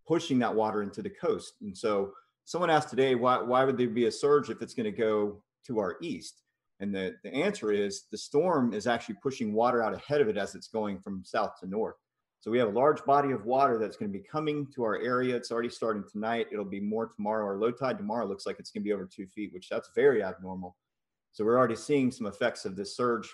[0.07, 1.53] pushing that water into the coast.
[1.61, 2.11] And so
[2.43, 5.41] someone asked today, why, why would there be a surge if it's going to go
[5.67, 6.41] to our east?
[6.79, 10.37] And the, the answer is the storm is actually pushing water out ahead of it
[10.37, 11.95] as it's going from south to north.
[12.45, 15.01] So we have a large body of water that's going to be coming to our
[15.01, 15.35] area.
[15.35, 16.45] It's already starting tonight.
[16.51, 17.43] It'll be more tomorrow.
[17.43, 19.89] Our low tide tomorrow looks like it's going to be over two feet, which that's
[19.95, 20.75] very abnormal.
[21.31, 23.33] So we're already seeing some effects of this surge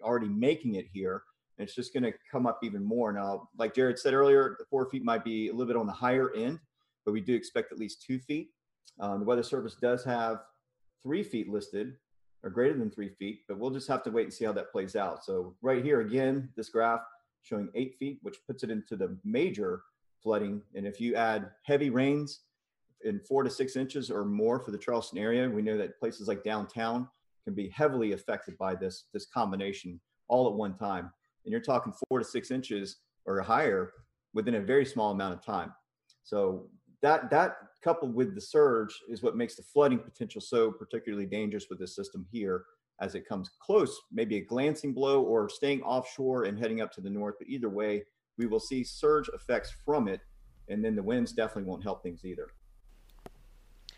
[0.00, 1.24] already making it here.
[1.58, 3.12] And it's just going to come up even more.
[3.12, 5.92] Now, like Jared said earlier, the four feet might be a little bit on the
[5.92, 6.60] higher end,
[7.04, 8.50] but we do expect at least two feet.
[9.00, 10.42] Um, the Weather Service does have
[11.02, 11.94] three feet listed
[12.44, 14.70] or greater than three feet, but we'll just have to wait and see how that
[14.70, 15.24] plays out.
[15.24, 17.00] So right here, again, this graph
[17.44, 19.82] showing eight feet, which puts it into the major
[20.22, 20.62] flooding.
[20.74, 22.40] And if you add heavy rains
[23.04, 26.26] in four to six inches or more for the Charleston area, we know that places
[26.26, 27.06] like downtown
[27.44, 31.12] can be heavily affected by this, this combination all at one time.
[31.44, 33.92] And you're talking four to six inches or higher
[34.32, 35.72] within a very small amount of time.
[36.22, 36.68] So
[37.02, 41.66] that that coupled with the surge is what makes the flooding potential so particularly dangerous
[41.68, 42.64] with this system here
[43.00, 47.00] as it comes close, maybe a glancing blow or staying offshore and heading up to
[47.00, 47.34] the north.
[47.38, 48.04] But either way,
[48.38, 50.20] we will see surge effects from it,
[50.68, 52.48] and then the winds definitely won't help things either.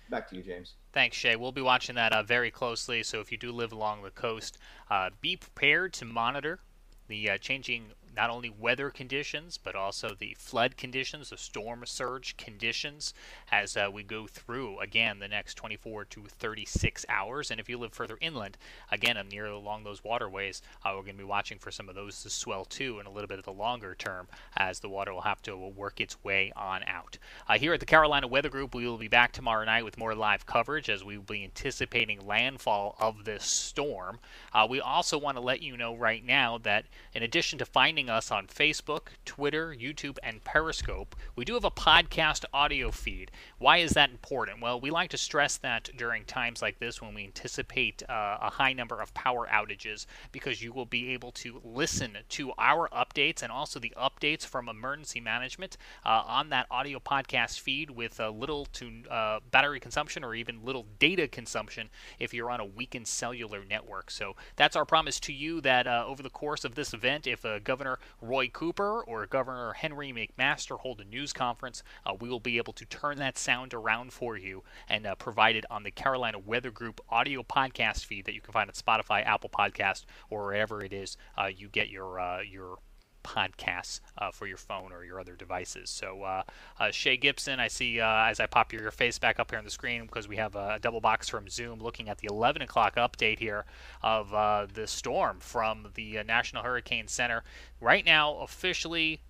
[0.09, 0.76] Back to you, James.
[0.92, 1.36] Thanks, Shay.
[1.36, 3.03] We'll be watching that uh, very closely.
[3.03, 6.61] So if you do live along the coast, uh, be prepared to monitor
[7.09, 7.86] the uh, changing
[8.17, 13.12] not only weather conditions, but also the flood conditions, the storm surge conditions
[13.53, 17.51] as uh, we go through, again, the next 24 to 36 hours.
[17.51, 18.57] And if you live further inland,
[18.91, 21.95] again, I'm near along those waterways, uh, we're going to be watching for some of
[21.95, 25.12] those to swell too in a little bit of the longer term as the water
[25.12, 27.19] will have to work its way on out.
[27.49, 30.14] Uh, here at the Carolina Weather Group, we will be back tomorrow night with more
[30.14, 34.19] live coverage as we will be anticipating landfall of this storm.
[34.53, 38.05] Uh, we also want to let you know right now that in addition to finding
[38.09, 43.30] us on Facebook, Twitter, YouTube, and Periscope, we do have a podcast audio feed.
[43.59, 44.61] Why is that important?
[44.61, 48.50] Well, we like to stress that during times like this when we anticipate uh, a
[48.50, 53.42] high number of power outages because you will be able to listen to our updates
[53.42, 58.66] and also the updates from emergency management uh, on that audio podcast feed with little
[58.66, 61.88] to uh, battery consumption or even little data consumption
[62.18, 64.11] if you're on a weakened cellular network.
[64.11, 67.44] So that's our promise to you that uh, over the course of this event, if
[67.44, 72.40] a governor Roy Cooper or Governor Henry McMaster hold a news conference, uh, we will
[72.40, 75.90] be able to turn that sound around for you and uh, provide it on the
[75.90, 80.44] Carolina Weather Group audio podcast feed that you can find at Spotify, Apple Podcast, or
[80.44, 82.78] wherever it is uh, you get your uh, your
[83.27, 85.91] podcasts uh, for your phone or your other devices.
[85.91, 86.43] So, uh,
[86.79, 89.64] uh, Shay Gibson, I see uh, as I pop your face back up here on
[89.64, 92.97] the screen because we have a double box from Zoom looking at the 11 o'clock
[92.97, 93.64] update here
[94.03, 97.43] of uh, the storm from the uh, National Hurricane Center.
[97.81, 99.20] Right now, officially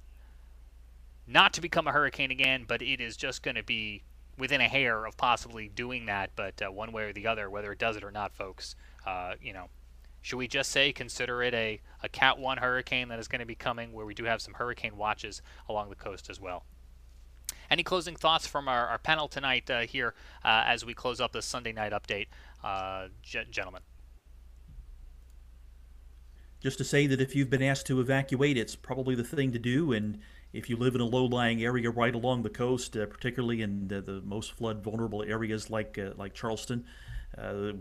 [1.27, 4.03] not to become a hurricane again, but it is just going to be
[4.39, 6.31] within a hair of possibly doing that.
[6.37, 8.77] But one way or the other, whether it does it or not, folks,
[9.41, 9.69] you know,
[10.27, 13.47] should we just say consider it a, a Cat 1 hurricane that is going to
[13.47, 16.65] be coming, where we do have some hurricane watches along the coast as well?
[17.71, 20.15] Any closing thoughts from our, our panel tonight uh, here
[20.45, 22.27] uh, as we close up the Sunday night update,
[22.65, 23.83] uh, gentlemen?
[26.61, 29.61] Just to say that if you've been asked to evacuate, it's probably the thing to
[29.61, 29.93] do.
[29.93, 30.19] And
[30.53, 34.01] if you live in a low-lying area right along the coast, uh, particularly in the,
[34.01, 36.85] the, most flood vulnerable areas like uh, like Charleston,
[37.41, 37.73] uh,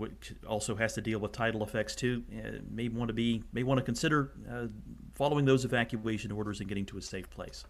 [0.48, 2.24] also has to deal with tidal effects too.
[2.32, 4.68] Uh, may want to be may want to consider uh,
[5.14, 7.66] following those evacuation orders and getting to a safe place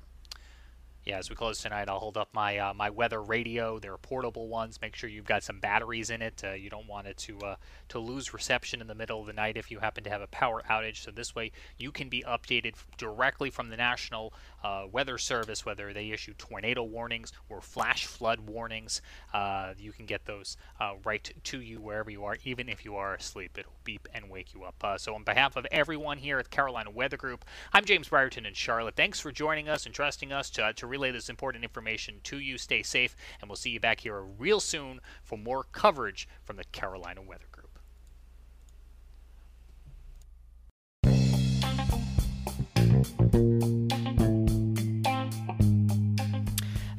[1.06, 3.78] yeah, as we close tonight, I'll hold up my uh, my weather radio.
[3.78, 4.82] They're portable ones.
[4.82, 6.42] Make sure you've got some batteries in it.
[6.44, 7.56] Uh, you don't want it to uh,
[7.90, 10.28] to lose reception in the middle of the night if you happen to have a
[10.28, 11.04] power outage.
[11.04, 14.34] So this way, you can be updated directly from the National
[14.64, 19.04] uh, Weather Service, whether they issue tornado warnings or flash flood warnings.
[19.32, 22.96] Uh, you can get those uh, right to you wherever you are, even if you
[22.96, 23.60] are asleep.
[23.60, 24.84] It'll beep and wake you up.
[25.00, 28.96] so on behalf of everyone here at Carolina Weather Group, I'm James Brierton in Charlotte.
[28.96, 32.58] Thanks for joining us and trusting us to to relay this important information to you.
[32.58, 36.64] Stay safe, and we'll see you back here real soon for more coverage from the
[36.66, 37.66] Carolina Weather Group.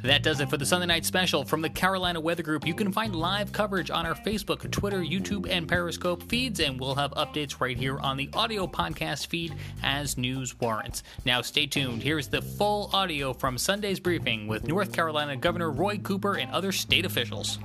[0.06, 2.64] That does it for the Sunday night special from the Carolina Weather Group.
[2.64, 6.94] You can find live coverage on our Facebook, Twitter, YouTube, and Periscope feeds, and we'll
[6.94, 9.52] have updates right here on the audio podcast feed
[9.82, 11.02] as news warrants.
[11.24, 12.04] Now, stay tuned.
[12.04, 16.70] Here's the full audio from Sunday's briefing with North Carolina Governor Roy Cooper and other
[16.70, 17.58] state officials.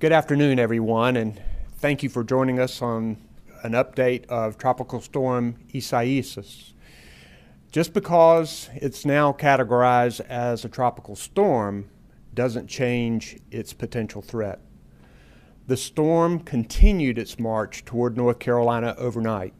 [0.00, 1.40] Good afternoon, everyone, and
[1.76, 3.16] thank you for joining us on
[3.62, 6.72] an update of Tropical Storm Isaias.
[7.72, 11.88] Just because it's now categorized as a tropical storm
[12.34, 14.60] doesn't change its potential threat.
[15.68, 19.54] The storm continued its march toward North Carolina overnight.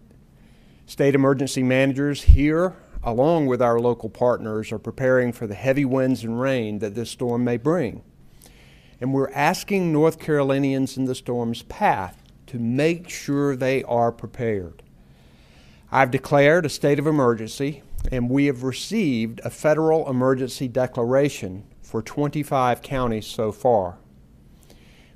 [0.84, 6.22] State emergency managers here, along with our local partners, are preparing for the heavy winds
[6.22, 8.02] and rain that this storm may bring.
[9.00, 14.82] and we're asking North Carolinians in the storm's path to make sure they are prepared.
[15.90, 22.02] I've declared a state of emergency, and we have received a federal emergency declaration for
[22.02, 23.98] 25 counties so far.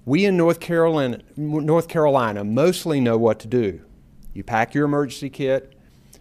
[0.05, 3.81] We in North Carolina, North Carolina mostly know what to do.
[4.33, 5.77] You pack your emergency kit,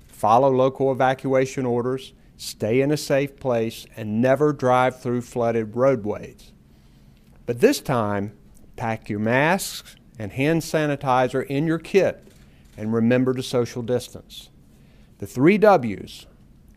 [0.07, 6.51] follow local evacuation orders, stay in a safe place, and never drive through flooded roadways.
[7.45, 8.35] But this time,
[8.75, 12.27] pack your masks and hand sanitizer in your kit
[12.77, 14.49] and remember to social distance.
[15.19, 16.25] The three W's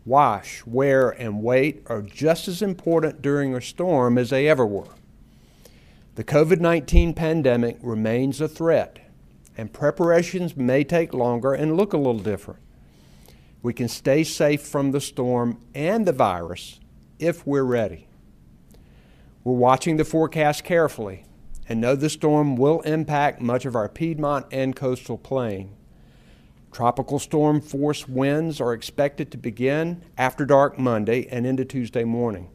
[0.09, 4.95] wash, wear, and wait are just as important during a storm as they ever were.
[6.15, 8.99] The COVID 19 pandemic remains a threat,
[9.55, 12.59] and preparations may take longer and look a little different.
[13.61, 16.79] We can stay safe from the storm and the virus
[17.19, 18.07] if we're ready.
[19.43, 21.25] We're watching the forecast carefully
[21.67, 25.75] and know the storm will impact much of our Piedmont and coastal plain.
[26.71, 32.49] Tropical storm force winds are expected to begin after dark Monday and into Tuesday morning.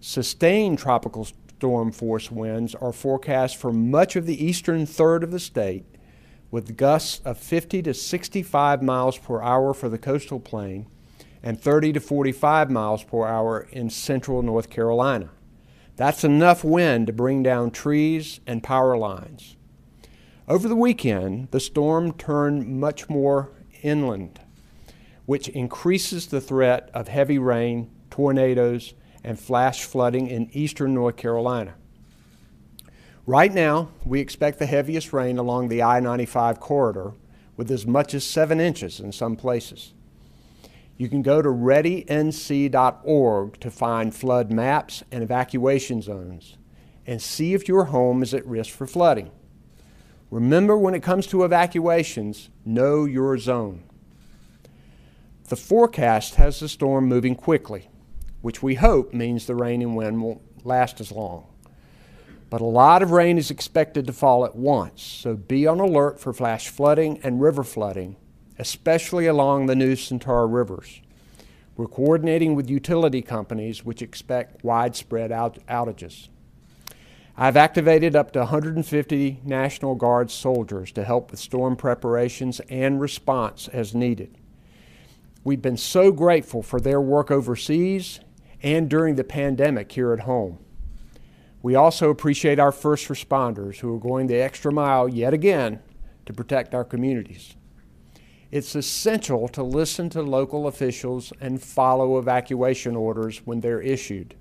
[0.00, 5.40] Sustained tropical storm force winds are forecast for much of the eastern third of the
[5.40, 5.84] state
[6.50, 10.86] with gusts of 50 to 65 miles per hour for the coastal plain
[11.42, 15.30] and 30 to 45 miles per hour in central North Carolina.
[15.96, 19.55] That's enough wind to bring down trees and power lines.
[20.48, 23.50] Over the weekend, the storm turned much more
[23.82, 24.38] inland,
[25.24, 28.94] which increases the threat of heavy rain, tornadoes,
[29.24, 31.74] and flash flooding in eastern North Carolina.
[33.26, 37.14] Right now, we expect the heaviest rain along the I 95 corridor
[37.56, 39.94] with as much as seven inches in some places.
[40.96, 46.56] You can go to readync.org to find flood maps and evacuation zones
[47.04, 49.32] and see if your home is at risk for flooding.
[50.30, 53.84] Remember, when it comes to evacuations, know your zone.
[55.48, 57.88] The forecast has the storm moving quickly,
[58.42, 61.46] which we hope means the rain and wind won't last as long.
[62.50, 66.20] But a lot of rain is expected to fall at once, so be on alert
[66.20, 68.16] for flash flooding and river flooding
[68.58, 71.00] especially along the Neuse and Tar rivers.
[71.76, 76.28] We're coordinating with utility companies which expect widespread out- outages.
[77.38, 83.68] I've activated up to 150 National Guard soldiers to help with storm preparations and response
[83.68, 84.38] as needed.
[85.44, 88.20] We've been so grateful for their work overseas
[88.62, 90.58] and during the pandemic here at home.
[91.60, 95.80] We also appreciate our first responders who are going the extra mile yet again
[96.24, 97.54] to protect our communities.
[98.50, 104.36] It's essential to listen to local officials and follow evacuation orders when they're issued.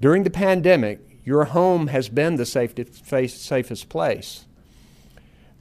[0.00, 4.46] During the pandemic, your home has been the safest place.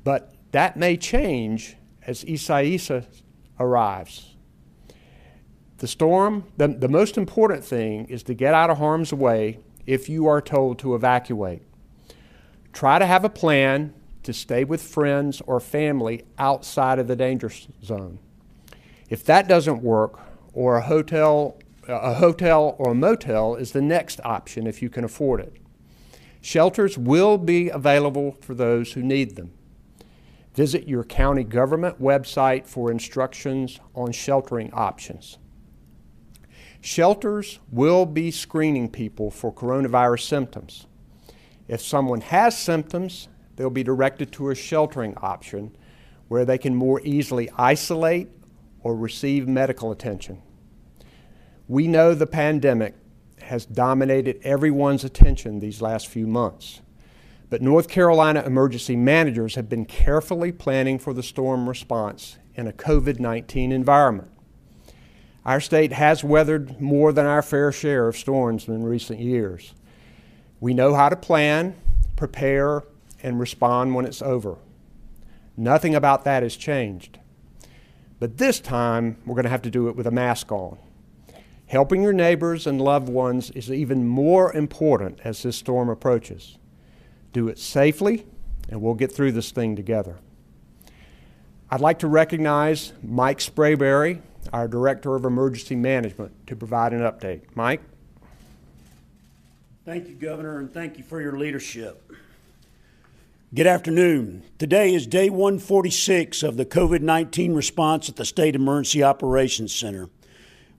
[0.04, 2.92] But that may change as Isaias
[3.60, 4.36] arrives.
[5.80, 10.08] The storm, the, the most important thing is to get out of harm's way if
[10.08, 11.64] you are told to evacuate.
[12.72, 17.52] Try to have a plan to stay with friends or family outside of the danger
[17.84, 18.20] zone.
[19.10, 20.20] If that doesn't work,
[20.54, 21.58] or a hotel,
[21.88, 25.56] a hotel or a motel is the next option if you can afford it.
[26.42, 29.52] Shelters will be available for those who need them.
[30.54, 35.38] Visit your county government website for instructions on sheltering options.
[36.82, 40.86] Shelters will be screening people for coronavirus symptoms.
[41.68, 45.76] If someone has symptoms, they'll be directed to a sheltering option
[46.28, 48.30] where they can more easily isolate
[48.82, 50.42] or receive medical attention.
[51.68, 52.94] We know the pandemic
[53.42, 56.82] has dominated everyone's attention these last few months,
[57.50, 62.72] but North Carolina emergency managers have been carefully planning for the storm response in a
[62.72, 64.30] COVID 19 environment.
[65.44, 69.74] Our state has weathered more than our fair share of storms in recent years.
[70.60, 71.76] We know how to plan,
[72.16, 72.84] prepare,
[73.24, 74.58] and respond when it's over.
[75.58, 77.20] Nothing about that has changed.
[78.20, 80.78] But this time, we're going to have to do it with a mask on.
[81.68, 86.58] Helping your neighbors and loved ones is even more important as this storm approaches.
[87.34, 88.26] Do it safely,
[88.70, 90.18] and we'll get through this thing together.
[91.70, 94.22] I'd like to recognize Mike Sprayberry,
[94.54, 97.42] our Director of Emergency Management, to provide an update.
[97.56, 97.82] Mike?
[99.84, 102.12] Thank you, Governor, and thank you for your leadership.
[103.54, 104.44] Good afternoon.
[104.60, 110.10] Today is day 146 of the COVID 19 response at the State Emergency Operations Center.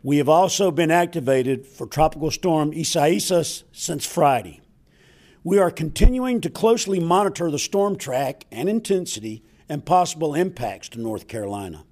[0.07, 4.61] We have also been activated for Tropical Storm Isaias since Friday.
[5.43, 11.01] We are continuing to closely monitor the storm track and intensity and possible impacts to
[11.01, 11.87] North Carolina.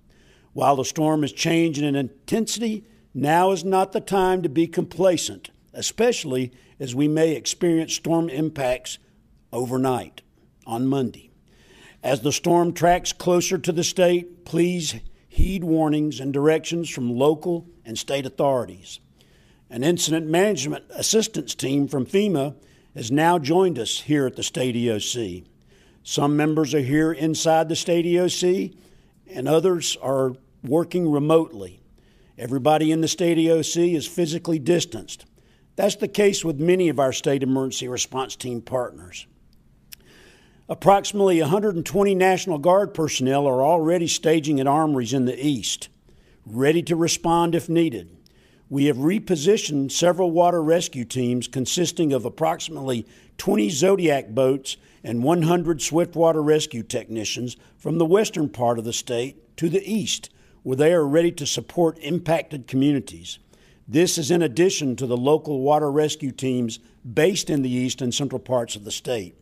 [0.53, 5.51] While the storm is changing in intensity, now is not the time to be complacent,
[5.73, 8.99] especially as we may experience storm impacts
[9.53, 10.23] overnight
[10.69, 11.33] on Monday.
[12.01, 14.95] As the storm tracks closer to the state, please
[15.27, 19.01] heed warnings and directions from local and state authorities.
[19.70, 22.55] An incident management assistance team from FEMA
[22.95, 25.45] has now joined us here at the state EOC.
[26.03, 28.76] Some members are here inside the state EOC,
[29.30, 31.80] and others are working remotely.
[32.37, 35.24] Everybody in the state EOC is physically distanced.
[35.76, 39.26] That's the case with many of our state emergency response team partners.
[40.68, 45.89] Approximately 120 National Guard personnel are already staging at armories in the east,
[46.47, 48.16] ready to respond if needed.
[48.70, 53.07] We have repositioned several water rescue teams consisting of approximately
[53.38, 59.57] 20 Zodiac boats and 100 swiftwater rescue technicians from the western part of the state
[59.59, 60.30] to the east,
[60.62, 63.38] where they are ready to support impacted communities.
[63.86, 68.14] This is in addition to the local water rescue teams based in the east and
[68.14, 69.36] central parts of the state.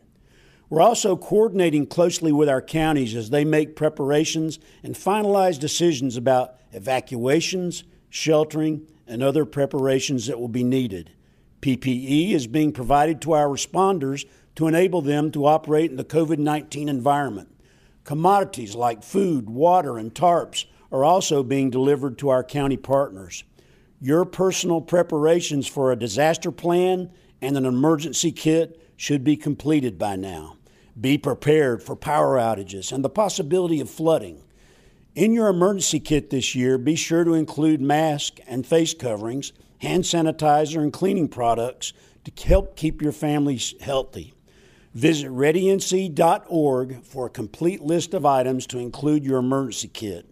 [0.73, 6.55] We're also coordinating closely with our counties as they make preparations and finalize decisions about
[6.73, 11.11] evacuations, sheltering, and other preparations that will be needed.
[11.61, 16.39] PPE is being provided to our responders to enable them to operate in the COVID
[16.39, 17.55] 19 environment.
[18.05, 23.45] Commodities like food, water, and tarps are also being delivered to our county partners.
[24.01, 27.11] Your personal preparations for a disaster plan
[27.43, 30.57] and an emergency kit should be completed by now.
[31.01, 34.43] Be prepared for power outages and the possibility of flooding.
[35.15, 40.05] In your emergency kit this year, be sure to include masks and face coverings, hand
[40.05, 41.93] sanitizer, and cleaning products
[42.25, 44.35] to help keep your families healthy.
[44.95, 50.29] Visit readync.org for a complete list of items to include your emergency kit.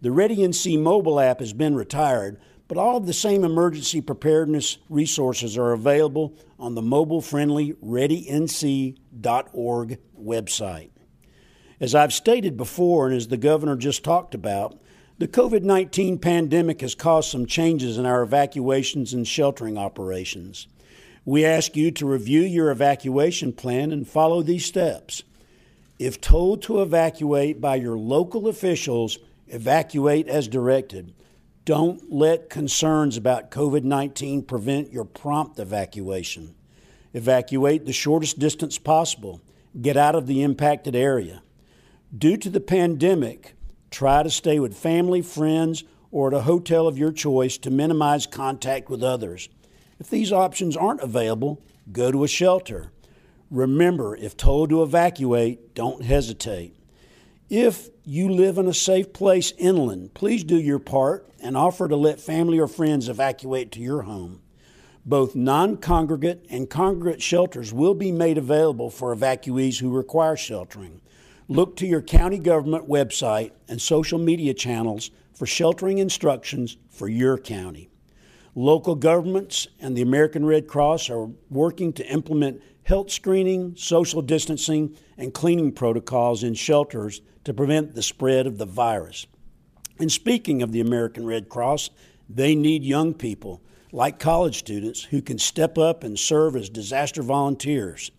[0.00, 2.40] The ReadyNC mobile app has been retired,
[2.70, 8.94] but all of the same emergency preparedness resources are available on the mobile friendly readync.org
[10.16, 10.90] website.
[11.80, 14.80] As I've stated before, and as the governor just talked about,
[15.18, 20.68] the COVID 19 pandemic has caused some changes in our evacuations and sheltering operations.
[21.24, 25.24] We ask you to review your evacuation plan and follow these steps.
[25.98, 29.18] If told to evacuate by your local officials,
[29.48, 31.14] evacuate as directed.
[31.64, 36.54] Don't let concerns about COVID 19 prevent your prompt evacuation.
[37.12, 39.40] Evacuate the shortest distance possible.
[39.80, 41.42] Get out of the impacted area.
[42.16, 43.54] Due to the pandemic,
[43.90, 48.26] try to stay with family, friends, or at a hotel of your choice to minimize
[48.26, 49.48] contact with others.
[49.98, 52.90] If these options aren't available, go to a shelter.
[53.50, 56.74] Remember, if told to evacuate, don't hesitate.
[57.50, 61.96] If you live in a safe place inland, please do your part and offer to
[61.96, 64.40] let family or friends evacuate to your home.
[65.04, 71.00] Both non congregate and congregate shelters will be made available for evacuees who require sheltering.
[71.48, 77.36] Look to your county government website and social media channels for sheltering instructions for your
[77.36, 77.90] county.
[78.54, 84.96] Local governments and the American Red Cross are working to implement health screening, social distancing,
[85.20, 89.26] and cleaning protocols in shelters to prevent the spread of the virus.
[89.98, 91.90] And speaking of the American Red Cross,
[92.28, 93.60] they need young people
[93.92, 98.10] like college students who can step up and serve as disaster volunteers.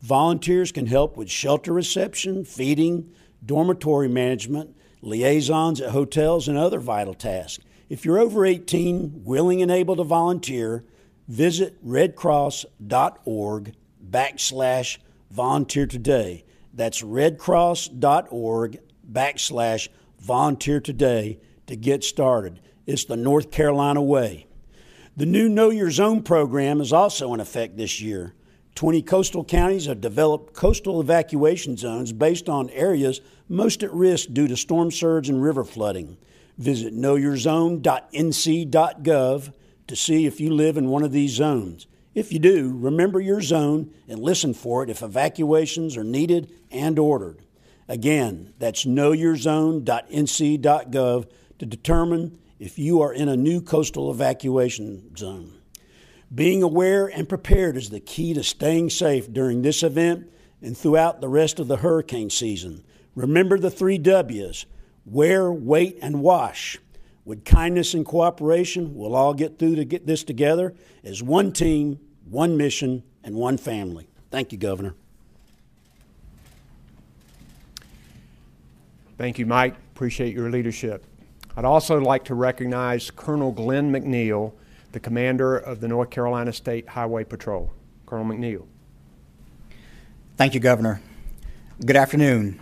[0.00, 3.12] Volunteers can help with shelter reception, feeding,
[3.44, 7.62] dormitory management, liaisons at hotels, and other vital tasks.
[7.88, 10.84] If you're over 18, willing and able to volunteer,
[11.26, 13.74] visit redcross.org
[14.10, 14.98] backslash
[15.30, 16.44] volunteer today.
[16.72, 18.78] That's redcross.org
[19.10, 19.88] backslash
[20.20, 22.60] volunteer today to get started.
[22.86, 24.46] It's the North Carolina way.
[25.16, 28.34] The new Know Your Zone program is also in effect this year.
[28.76, 34.46] 20 coastal counties have developed coastal evacuation zones based on areas most at risk due
[34.46, 36.16] to storm surge and river flooding.
[36.56, 39.52] Visit knowyourzone.nc.gov
[39.88, 41.88] to see if you live in one of these zones.
[42.18, 46.98] If you do, remember your zone and listen for it if evacuations are needed and
[46.98, 47.44] ordered.
[47.86, 55.60] Again, that's knowyourzone.nc.gov to determine if you are in a new coastal evacuation zone.
[56.34, 60.28] Being aware and prepared is the key to staying safe during this event
[60.60, 62.82] and throughout the rest of the hurricane season.
[63.14, 64.66] Remember the three W's
[65.06, 66.78] wear, wait, and wash.
[67.24, 72.00] With kindness and cooperation, we'll all get through to get this together as one team,
[72.30, 74.08] one mission, and one family.
[74.30, 74.94] Thank you, Governor.
[79.16, 79.74] Thank you, Mike.
[79.94, 81.04] Appreciate your leadership.
[81.56, 84.52] I'd also like to recognize Colonel Glenn McNeil,
[84.92, 87.72] the commander of the North Carolina State Highway Patrol.
[88.06, 88.64] Colonel McNeil.
[90.36, 91.00] Thank you, Governor.
[91.84, 92.60] Good afternoon.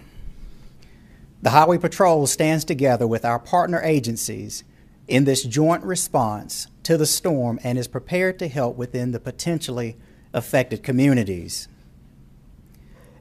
[1.42, 4.64] The Highway Patrol stands together with our partner agencies
[5.08, 9.96] in this joint response to the storm and is prepared to help within the potentially
[10.32, 11.68] affected communities.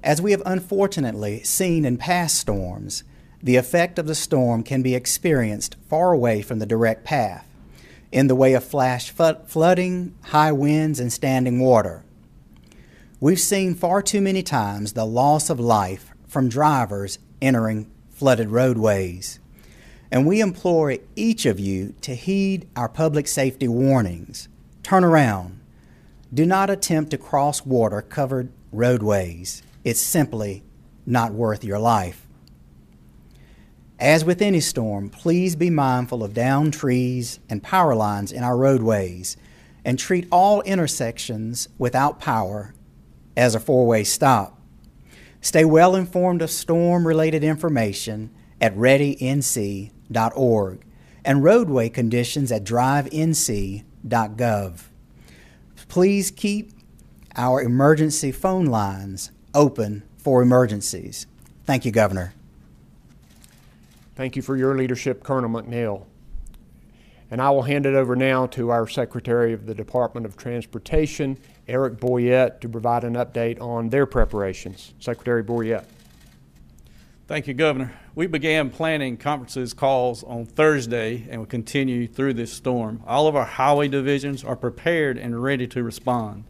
[0.03, 3.03] As we have unfortunately seen in past storms,
[3.41, 7.47] the effect of the storm can be experienced far away from the direct path
[8.11, 12.03] in the way of flash flooding, high winds, and standing water.
[13.19, 19.39] We've seen far too many times the loss of life from drivers entering flooded roadways.
[20.11, 24.47] And we implore each of you to heed our public safety warnings.
[24.83, 25.59] Turn around.
[26.33, 29.63] Do not attempt to cross water covered roadways.
[29.83, 30.63] It's simply
[31.05, 32.27] not worth your life.
[33.99, 38.57] As with any storm, please be mindful of downed trees and power lines in our
[38.57, 39.37] roadways
[39.85, 42.73] and treat all intersections without power
[43.37, 44.59] as a four way stop.
[45.39, 48.75] Stay well informed of storm related information at
[50.11, 50.85] readync.org
[51.23, 53.83] and roadway conditions at drivenc.gov.
[55.87, 56.71] Please keep
[57.35, 61.27] our emergency phone lines open for emergencies.
[61.65, 62.33] Thank you, Governor.
[64.15, 66.05] Thank you for your leadership, Colonel McNeil.
[67.31, 71.37] And I will hand it over now to our Secretary of the Department of Transportation,
[71.67, 74.93] Eric Boyette, to provide an update on their preparations.
[74.99, 75.85] Secretary Boyette.
[77.27, 77.91] Thank you, Governor.
[78.13, 83.01] We began planning conferences calls on Thursday and will continue through this storm.
[83.07, 86.43] All of our highway divisions are prepared and ready to respond.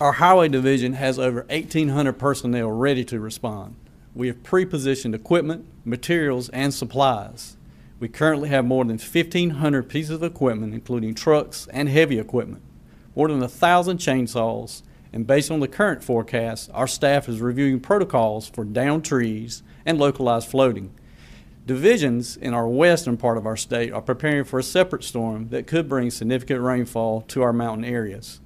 [0.00, 3.76] Our highway division has over 1,800 personnel ready to respond.
[4.14, 7.58] We have pre positioned equipment, materials, and supplies.
[8.00, 12.62] We currently have more than 1,500 pieces of equipment, including trucks and heavy equipment,
[13.14, 14.80] more than 1,000 chainsaws,
[15.12, 19.98] and based on the current forecast, our staff is reviewing protocols for downed trees and
[19.98, 20.92] localized floating.
[21.66, 25.66] Divisions in our western part of our state are preparing for a separate storm that
[25.66, 28.40] could bring significant rainfall to our mountain areas.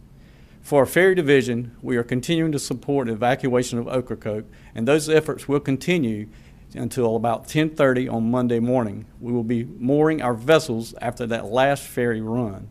[0.61, 5.49] For our ferry division, we are continuing to support evacuation of Ocracoke, and those efforts
[5.49, 6.29] will continue
[6.75, 9.05] until about 10:30 on Monday morning.
[9.21, 12.69] We will be mooring our vessels after that last ferry run.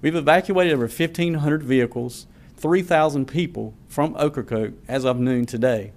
[0.00, 2.26] We've evacuated over 1,500 vehicles
[2.64, 5.92] 3,000 people from Ocracoke as of noon today.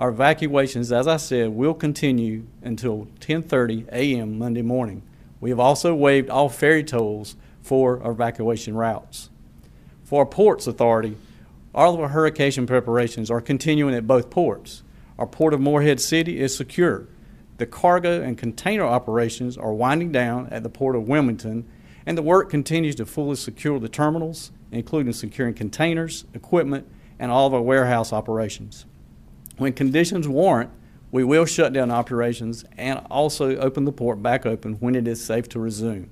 [0.00, 4.36] Our evacuations, as I said, will continue until 10:30 a.m.
[4.36, 5.02] Monday morning.
[5.40, 9.30] We have also waived all ferry tolls for our evacuation routes.
[10.02, 11.16] For our ports authority,
[11.72, 14.82] all of our hurricane preparations are continuing at both ports.
[15.20, 17.06] Our port of Morehead City is secure.
[17.58, 21.64] The cargo and container operations are winding down at the port of Wilmington,
[22.04, 26.86] and the work continues to fully secure the terminals including securing containers, equipment,
[27.18, 28.86] and all of our warehouse operations.
[29.56, 30.70] When conditions warrant,
[31.10, 35.24] we will shut down operations and also open the port back open when it is
[35.24, 36.10] safe to resume.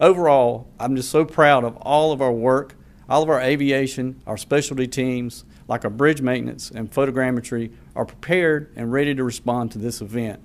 [0.00, 2.76] Overall, I'm just so proud of all of our work,
[3.08, 8.72] all of our aviation, our specialty teams, like our bridge maintenance and photogrammetry, are prepared
[8.76, 10.40] and ready to respond to this event.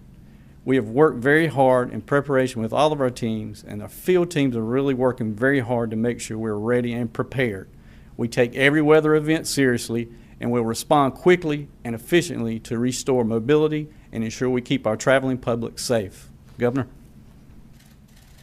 [0.66, 4.32] We have worked very hard in preparation with all of our teams, and our field
[4.32, 7.68] teams are really working very hard to make sure we're ready and prepared.
[8.16, 10.10] We take every weather event seriously
[10.40, 14.98] and we will respond quickly and efficiently to restore mobility and ensure we keep our
[14.98, 16.30] traveling public safe.
[16.60, 16.88] Governor.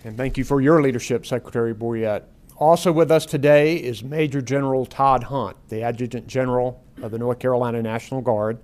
[0.02, 2.22] And thank you for your leadership, Secretary Boyette.
[2.56, 7.38] Also with us today is Major General Todd Hunt, the Adjutant General of the North
[7.38, 8.58] Carolina National Guard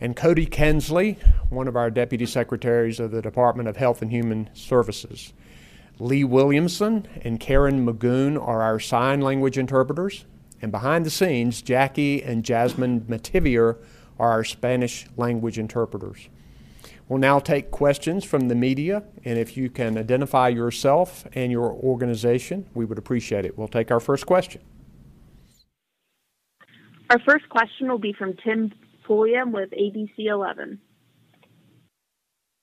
[0.00, 1.18] and Cody Kinsley,
[1.50, 5.32] one of our deputy secretaries of the Department of Health and Human Services.
[5.98, 10.24] Lee Williamson and Karen Magoon are our sign language interpreters.
[10.62, 13.76] And behind the scenes, Jackie and Jasmine Mativier
[14.18, 16.28] are our Spanish language interpreters.
[17.08, 21.72] We'll now take questions from the media, and if you can identify yourself and your
[21.72, 23.56] organization, we would appreciate it.
[23.56, 24.60] We'll take our first question.
[27.08, 28.72] Our first question will be from Tim
[29.08, 30.78] Pulliam with ABC 11.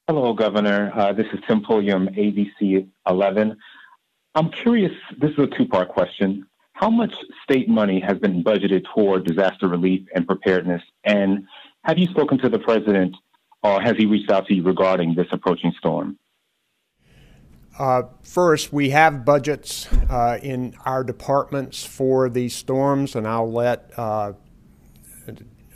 [0.08, 0.92] Hello, Governor.
[0.96, 3.58] Uh, this is Tim Pulliam, ABC 11.
[4.36, 6.46] I'm curious, this is a two part question.
[6.74, 10.84] How much state money has been budgeted toward disaster relief and preparedness?
[11.04, 11.48] And
[11.84, 13.16] have you spoken to the president
[13.64, 16.20] or has he reached out to you regarding this approaching storm?
[17.80, 23.92] Uh, first, we have budgets uh, in our departments for these storms, and I'll let
[23.98, 24.34] uh,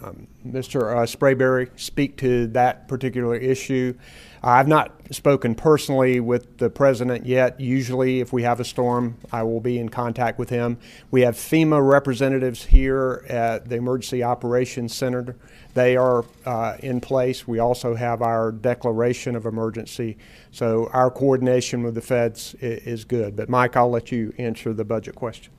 [0.01, 0.95] um, Mr.
[0.95, 3.93] Uh, Sprayberry speak to that particular issue.
[4.41, 7.59] I've not spoken personally with the president yet.
[7.59, 10.77] Usually, if we have a storm, I will be in contact with him.
[11.11, 15.35] We have FEMA representatives here at the Emergency Operations Center.
[15.73, 17.47] They are uh, in place.
[17.47, 20.17] We also have our declaration of emergency.
[20.51, 23.35] So our coordination with the feds is, is good.
[23.35, 25.51] But Mike, I'll let you answer the budget question.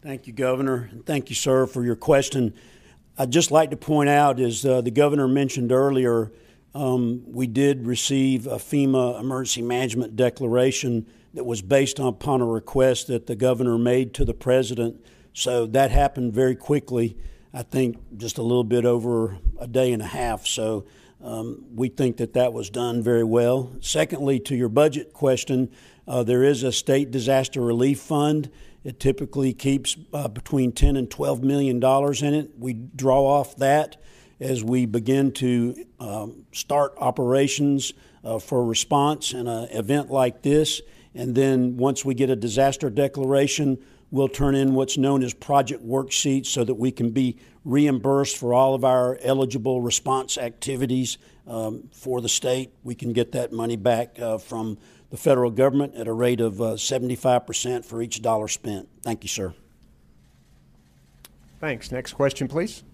[0.00, 0.88] Thank you, Governor.
[0.92, 2.54] And thank you, sir, for your question.
[3.18, 6.30] I'd just like to point out, as uh, the governor mentioned earlier,
[6.72, 13.08] um, we did receive a FEMA emergency management declaration that was based upon a request
[13.08, 15.04] that the governor made to the president.
[15.32, 17.16] So that happened very quickly.
[17.52, 20.46] I think just a little bit over a day and a half.
[20.46, 20.86] So
[21.22, 23.72] um, we think that that was done very well.
[23.80, 25.70] Secondly, to your budget question,
[26.06, 28.50] uh, there is a state disaster relief fund.
[28.84, 32.52] It typically keeps uh, between 10 and 12 million dollars in it.
[32.58, 33.96] We draw off that
[34.40, 37.92] as we begin to um, start operations
[38.24, 40.80] uh, for response in an event like this.
[41.14, 43.78] And then once we get a disaster declaration,
[44.10, 48.54] we'll turn in what's known as project worksheets so that we can be reimbursed for
[48.54, 52.72] all of our eligible response activities um, for the state.
[52.82, 54.78] We can get that money back uh, from
[55.10, 58.88] the federal government at a rate of uh, 75% for each dollar spent.
[59.02, 59.54] Thank you, sir.
[61.60, 61.90] Thanks.
[61.90, 62.84] Next question, please.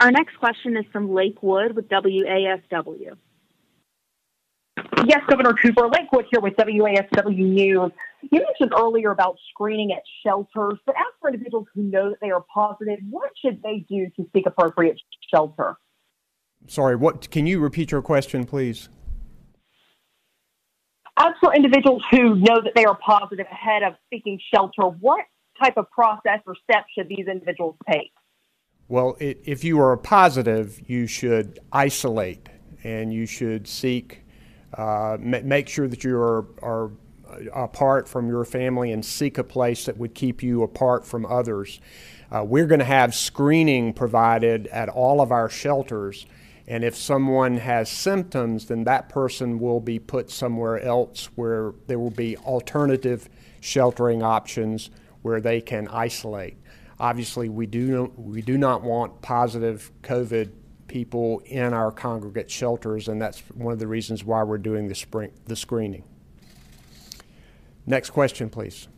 [0.00, 3.16] Our next question is from Lake Wood with WASW.
[5.06, 5.88] Yes, Governor Cooper.
[5.88, 7.90] Lakewood here with WASW News.
[8.22, 12.30] You mentioned earlier about screening at shelters, but as for individuals who know that they
[12.30, 15.00] are positive, what should they do to seek appropriate
[15.32, 15.76] shelter?
[16.68, 18.88] Sorry, what can you repeat your question, please?
[21.18, 25.24] As for individuals who know that they are positive ahead of seeking shelter, what
[25.62, 28.12] type of process or steps should these individuals take?
[28.88, 32.48] Well, it, if you are a positive, you should isolate
[32.84, 34.21] and you should seek,
[34.74, 36.90] uh, make sure that you are, are
[37.52, 41.80] apart from your family and seek a place that would keep you apart from others.
[42.30, 46.26] Uh, we're going to have screening provided at all of our shelters.
[46.66, 51.98] And if someone has symptoms, then that person will be put somewhere else where there
[51.98, 53.28] will be alternative
[53.60, 54.90] sheltering options
[55.22, 56.56] where they can isolate.
[56.98, 60.50] Obviously, we do, we do not want positive COVID
[60.92, 64.94] people in our congregate shelters, and that's one of the reasons why we're doing the,
[64.94, 66.04] spring, the screening.
[67.86, 68.88] Next question, please.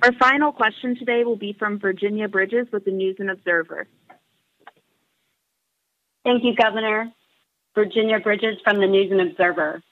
[0.00, 3.88] Our final question today will be from Virginia Bridges with the News and Observer.
[6.24, 7.12] Thank you, Governor.
[7.74, 9.82] Virginia Bridges from the News and Observer.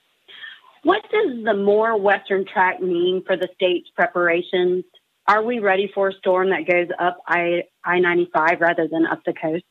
[0.83, 4.85] What does the more western track mean for the state's preparations
[5.27, 9.21] are we ready for a storm that goes up I I 95 rather than up
[9.25, 9.63] the coast?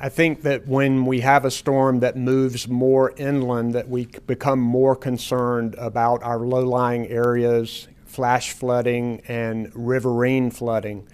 [0.00, 4.58] I think that when we have a storm that moves more inland, that we become
[4.58, 11.06] more concerned about our low-lying areas, flash flooding, and riverine flooding.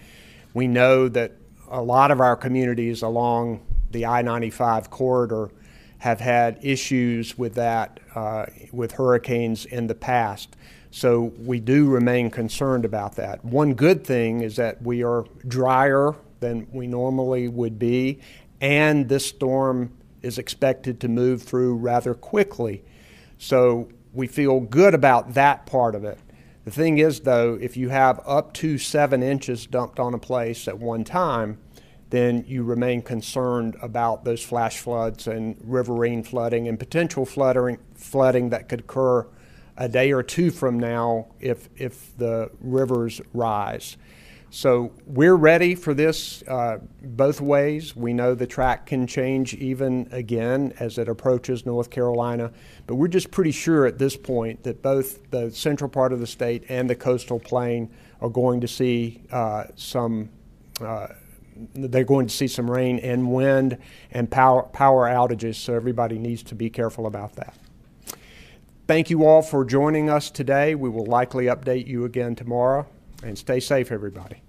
[0.54, 1.32] We know that
[1.68, 5.50] a lot of our communities along the I-95 corridor
[5.98, 10.56] have had issues with that, uh, with hurricanes in the past.
[10.90, 13.44] So we do remain concerned about that.
[13.44, 18.20] One good thing is that we are drier than we normally would be,
[18.60, 22.84] and this storm is expected to move through rather quickly.
[23.38, 26.18] So we feel good about that part of it.
[26.64, 30.68] The thing is, though, if you have up to seven inches dumped on a place
[30.68, 31.58] at one time,
[32.10, 38.50] then you remain concerned about those flash floods and riverine flooding and potential flooding, flooding
[38.50, 39.26] that could occur
[39.76, 43.96] a day or two from now if, if the rivers rise.
[44.52, 47.94] So we're ready for this uh, both ways.
[47.94, 52.50] We know the track can change even again as it approaches North Carolina,
[52.88, 56.26] but we're just pretty sure at this point that both the central part of the
[56.26, 57.90] state and the coastal plain
[58.20, 60.30] are going to see uh, some.
[60.80, 61.06] Uh,
[61.74, 63.76] they're going to see some rain and wind
[64.12, 67.54] and power, power outages, so everybody needs to be careful about that.
[68.90, 70.74] Thank you all for joining us today.
[70.74, 72.88] We will likely update you again tomorrow.
[73.22, 74.42] And stay safe, everybody.